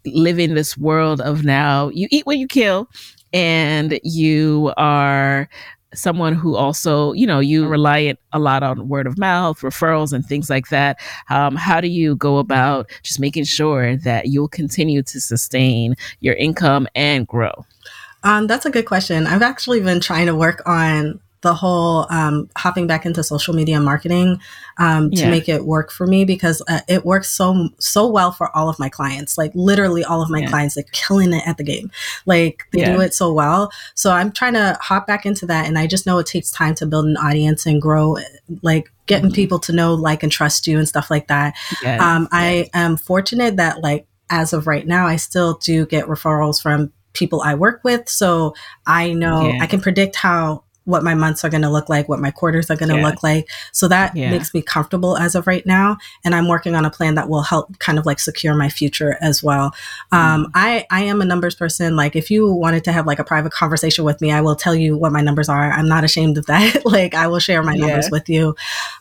[0.07, 2.89] living this world of now you eat what you kill
[3.33, 5.49] and you are
[5.95, 10.25] someone who also, you know, you rely a lot on word of mouth, referrals, and
[10.25, 11.01] things like that.
[11.29, 16.35] Um, how do you go about just making sure that you'll continue to sustain your
[16.35, 17.67] income and grow?
[18.23, 19.27] Um, that's a good question.
[19.27, 23.81] I've actually been trying to work on the whole um, hopping back into social media
[23.81, 24.41] marketing
[24.79, 25.31] um, to yeah.
[25.31, 28.79] make it work for me because uh, it works so so well for all of
[28.79, 29.39] my clients.
[29.39, 30.49] Like literally all of my yeah.
[30.49, 31.91] clients, they're killing it at the game.
[32.27, 32.95] Like they yeah.
[32.95, 33.73] do it so well.
[33.95, 36.75] So I'm trying to hop back into that, and I just know it takes time
[36.77, 38.17] to build an audience and grow.
[38.63, 39.35] Like getting mm-hmm.
[39.35, 41.55] people to know, like, and trust you and stuff like that.
[41.83, 42.01] Yes.
[42.01, 46.63] Um, I am fortunate that like as of right now, I still do get referrals
[46.63, 48.09] from people I work with.
[48.09, 48.55] So
[48.87, 52.19] I know I can predict how what my months are going to look like, what
[52.19, 53.07] my quarters are going to yeah.
[53.07, 53.49] look like.
[53.73, 54.31] So that yeah.
[54.31, 55.97] makes me comfortable as of right now.
[56.25, 59.17] And I'm working on a plan that will help kind of like secure my future
[59.21, 59.73] as well.
[60.13, 60.51] Um, mm.
[60.55, 61.97] I, I am a numbers person.
[61.97, 64.75] Like if you wanted to have like a private conversation with me, I will tell
[64.75, 65.71] you what my numbers are.
[65.71, 66.85] I'm not ashamed of that.
[66.85, 68.11] like I will share my numbers yeah.
[68.13, 68.57] with you.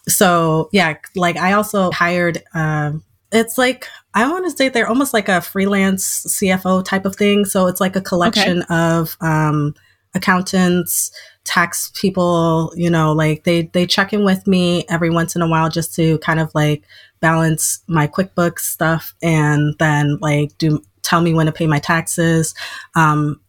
[0.07, 5.13] So yeah, like I also hired, um, it's like I want to say they're almost
[5.13, 7.45] like a freelance CFO type of thing.
[7.45, 8.75] So it's like a collection okay.
[8.75, 9.75] of um,
[10.15, 11.11] accountants,
[11.45, 15.47] tax people, you know, like they they check in with me every once in a
[15.47, 16.83] while just to kind of like
[17.19, 22.53] balance my QuickBooks stuff and then like do tell me when to pay my taxes.
[22.95, 23.41] Um,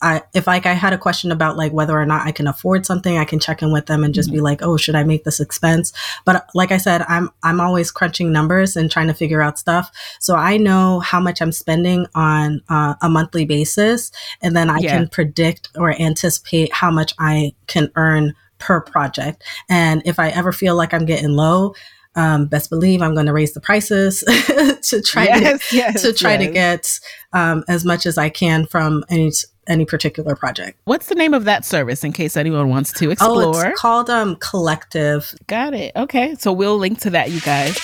[0.00, 2.86] I, if like I had a question about like whether or not I can afford
[2.86, 4.36] something, I can check in with them and just mm-hmm.
[4.36, 5.92] be like, oh, should I make this expense?
[6.24, 9.90] But like I said, I'm I'm always crunching numbers and trying to figure out stuff.
[10.20, 14.78] So I know how much I'm spending on uh, a monthly basis, and then I
[14.78, 14.96] yeah.
[14.96, 19.42] can predict or anticipate how much I can earn per project.
[19.68, 21.74] And if I ever feel like I'm getting low,
[22.14, 24.20] um, best believe I'm going to raise the prices
[24.82, 26.46] to try yes, to, yes, to try yes.
[26.46, 27.00] to get
[27.32, 29.30] um, as much as I can from any
[29.68, 30.78] any particular project.
[30.84, 33.56] What's the name of that service in case anyone wants to explore?
[33.56, 35.34] Oh, it's called um, Collective.
[35.46, 35.92] Got it.
[35.94, 36.34] Okay.
[36.36, 37.78] So we'll link to that, you guys.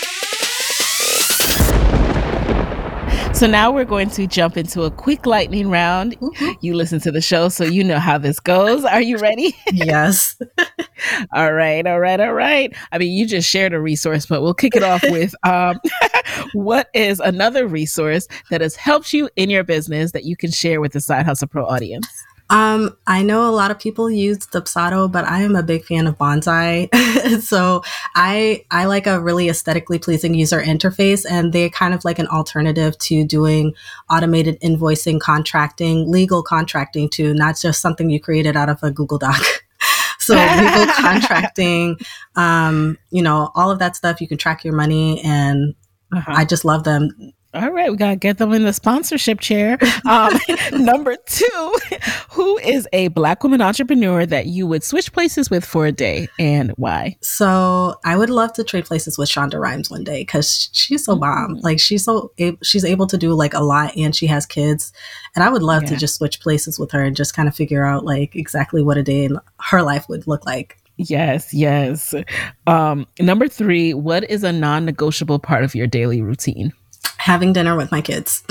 [3.34, 6.18] So now we're going to jump into a quick lightning round.
[6.20, 6.52] Mm-hmm.
[6.60, 8.84] You listen to the show, so you know how this goes.
[8.84, 9.56] Are you ready?
[9.72, 10.40] yes.
[11.32, 12.72] all right, all right, all right.
[12.92, 15.80] I mean, you just shared a resource, but we'll kick it off with um,
[16.52, 20.80] what is another resource that has helped you in your business that you can share
[20.80, 22.06] with the Side Hustle Pro audience?
[22.50, 26.06] Um, I know a lot of people use Dubsado, but I am a big fan
[26.06, 26.88] of Bonsai.
[27.40, 27.82] so
[28.14, 32.28] I I like a really aesthetically pleasing user interface, and they're kind of like an
[32.28, 33.74] alternative to doing
[34.10, 39.18] automated invoicing, contracting, legal contracting too, not just something you created out of a Google
[39.18, 39.40] Doc.
[40.18, 41.96] so legal contracting,
[42.36, 44.20] um, you know, all of that stuff.
[44.20, 45.74] You can track your money, and
[46.12, 46.32] uh-huh.
[46.36, 49.78] I just love them all right, we gotta get them in the sponsorship chair.
[50.08, 50.38] Um,
[50.72, 51.74] number two,
[52.30, 56.28] who is a black woman entrepreneur that you would switch places with for a day,
[56.38, 57.16] and why?
[57.20, 61.16] So I would love to trade places with Shonda Rhimes one day because she's so
[61.16, 61.56] bomb.
[61.56, 61.64] Mm-hmm.
[61.64, 62.32] Like she's so
[62.62, 64.92] she's able to do like a lot, and she has kids,
[65.34, 65.90] and I would love yeah.
[65.90, 68.98] to just switch places with her and just kind of figure out like exactly what
[68.98, 70.78] a day in her life would look like.
[70.96, 72.14] Yes, yes.
[72.66, 76.72] Um, number three, what is a non-negotiable part of your daily routine?
[77.18, 78.42] Having dinner with my kids.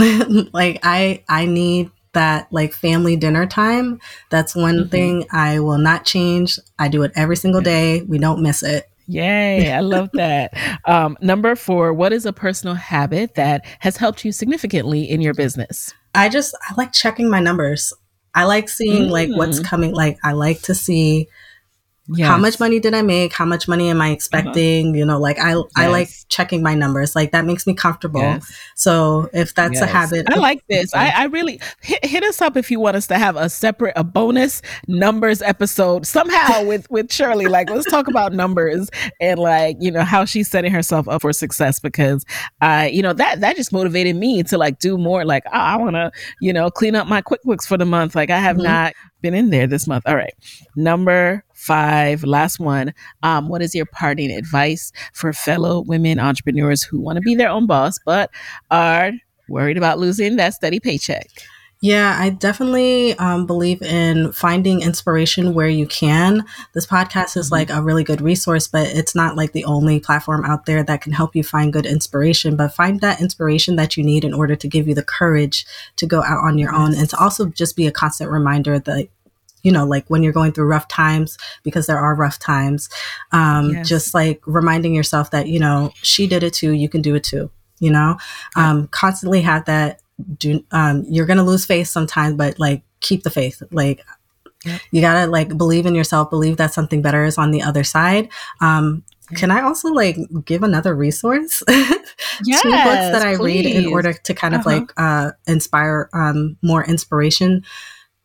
[0.54, 3.99] like I I need that like family dinner time.
[4.30, 4.89] That's one mm-hmm.
[4.89, 6.60] thing I will not change.
[6.80, 8.01] I do it every single day.
[8.04, 8.89] We don't miss it.
[9.08, 10.54] Yay, I love that.
[10.86, 15.34] Um, number four, what is a personal habit that has helped you significantly in your
[15.34, 15.93] business?
[16.16, 17.93] I just I like checking my numbers.
[18.36, 19.12] I like seeing mm.
[19.12, 19.66] like what's mm.
[19.66, 19.93] coming.
[19.93, 21.28] Like I like to see
[22.10, 22.28] Yes.
[22.28, 23.32] How much money did I make?
[23.32, 24.14] How much money am I uh-huh.
[24.14, 24.88] expecting?
[24.89, 24.97] Uh-huh.
[24.97, 25.64] You know, like I yes.
[25.78, 27.16] I like checking my numbers.
[27.16, 28.20] Like that makes me comfortable.
[28.20, 28.54] Yes.
[28.76, 30.93] So if that's a habit, I like this.
[30.93, 33.93] I, I really hit, hit us up if you want us to have a separate
[33.95, 37.45] a bonus numbers episode somehow with with Shirley.
[37.45, 38.89] Like let's talk about numbers
[39.22, 42.26] and like you know how she's setting herself up for success because
[42.60, 45.24] I you know that that just motivated me to like do more.
[45.24, 48.14] Like oh, I want to you know clean up my QuickBooks for the month.
[48.14, 48.66] Like I have mm-hmm.
[48.66, 50.04] not been in there this month.
[50.06, 50.34] All right,
[50.76, 52.93] number five, last one.
[53.24, 57.49] Um, what is your parting advice for fellow women entrepreneurs who want to be their
[57.49, 58.30] own boss but
[58.70, 59.11] are
[59.47, 61.28] worried about losing that steady paycheck?
[61.84, 66.45] Yeah, I definitely um, believe in finding inspiration where you can.
[66.74, 67.55] This podcast is mm-hmm.
[67.55, 71.01] like a really good resource, but it's not like the only platform out there that
[71.01, 72.55] can help you find good inspiration.
[72.55, 75.66] But find that inspiration that you need in order to give you the courage
[75.97, 79.09] to go out on your own and to also just be a constant reminder that
[79.64, 82.89] you know, like when you're going through rough times, because there are rough times,
[83.32, 83.88] um, yes.
[83.88, 87.24] just like reminding yourself that, you know, she did it too, you can do it
[87.24, 87.49] too,
[87.80, 88.18] you know,
[88.55, 90.01] um, constantly have that,
[90.38, 93.64] do, um, you're going to lose faith sometimes, but like keep the faith.
[93.72, 94.05] Like,
[94.91, 98.30] you gotta like believe in yourself, believe that something better is on the other side.
[98.61, 99.03] Um,
[99.36, 101.64] can I also like give another resource?
[101.68, 101.97] yes,
[102.61, 103.66] Two books that I please.
[103.66, 104.78] read in order to kind of uh-huh.
[104.78, 107.64] like uh, inspire um, more inspiration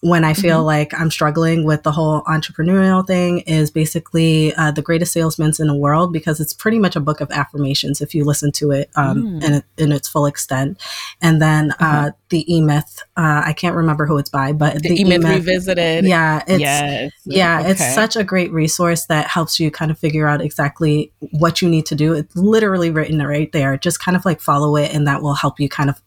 [0.00, 0.66] when I feel mm-hmm.
[0.66, 5.66] like I'm struggling with the whole entrepreneurial thing is basically uh, the greatest salesmen in
[5.66, 8.90] the world because it's pretty much a book of affirmations if you listen to it
[8.94, 9.44] um, mm.
[9.44, 10.80] in, in, its full extent.
[11.20, 12.10] And then uh, uh-huh.
[12.28, 15.24] the E Myth, uh, I can't remember who it's by, but the, the E Myth
[15.24, 16.04] Revisited.
[16.04, 17.12] Yeah, it's yes.
[17.24, 17.70] yeah, okay.
[17.72, 21.68] it's such a great resource that helps you kind of figure out exactly what you
[21.68, 22.12] need to do.
[22.12, 23.76] It's literally written right there.
[23.76, 26.00] Just kind of like follow it, and that will help you kind of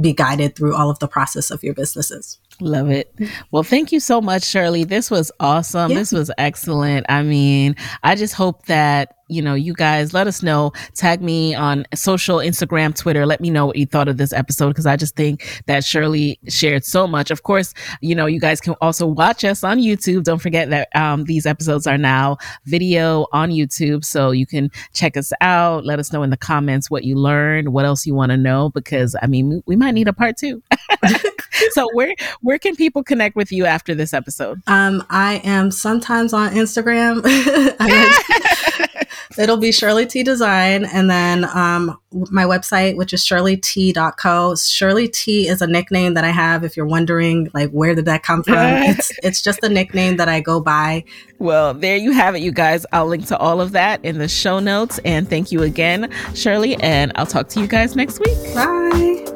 [0.00, 2.38] be guided through all of the process of your businesses.
[2.60, 3.12] Love it.
[3.50, 4.84] Well, thank you so much, Shirley.
[4.84, 5.90] This was awesome.
[5.90, 5.98] Yeah.
[5.98, 7.06] This was excellent.
[7.08, 10.72] I mean, I just hope that you know, you guys let us know.
[10.94, 13.26] Tag me on social, Instagram, Twitter.
[13.26, 16.38] Let me know what you thought of this episode because I just think that Shirley
[16.48, 17.30] shared so much.
[17.30, 20.22] Of course, you know, you guys can also watch us on YouTube.
[20.22, 22.36] Don't forget that um, these episodes are now
[22.66, 24.04] video on YouTube.
[24.04, 25.84] So you can check us out.
[25.84, 28.70] Let us know in the comments what you learned, what else you want to know,
[28.70, 30.62] because I mean, we might need a part two.
[31.70, 34.62] so where where can people connect with you after this episode?
[34.66, 37.22] Um, I am sometimes on Instagram.
[39.38, 44.54] It'll be Shirley T Design, and then um, my website, which is shirleyt.co.
[44.56, 46.64] Shirley T is a nickname that I have.
[46.64, 48.56] If you're wondering, like, where did that come from?
[48.58, 51.04] it's it's just a nickname that I go by.
[51.38, 52.86] Well, there you have it, you guys.
[52.92, 54.98] I'll link to all of that in the show notes.
[55.04, 56.76] And thank you again, Shirley.
[56.76, 58.38] And I'll talk to you guys next week.
[58.54, 59.35] Bye.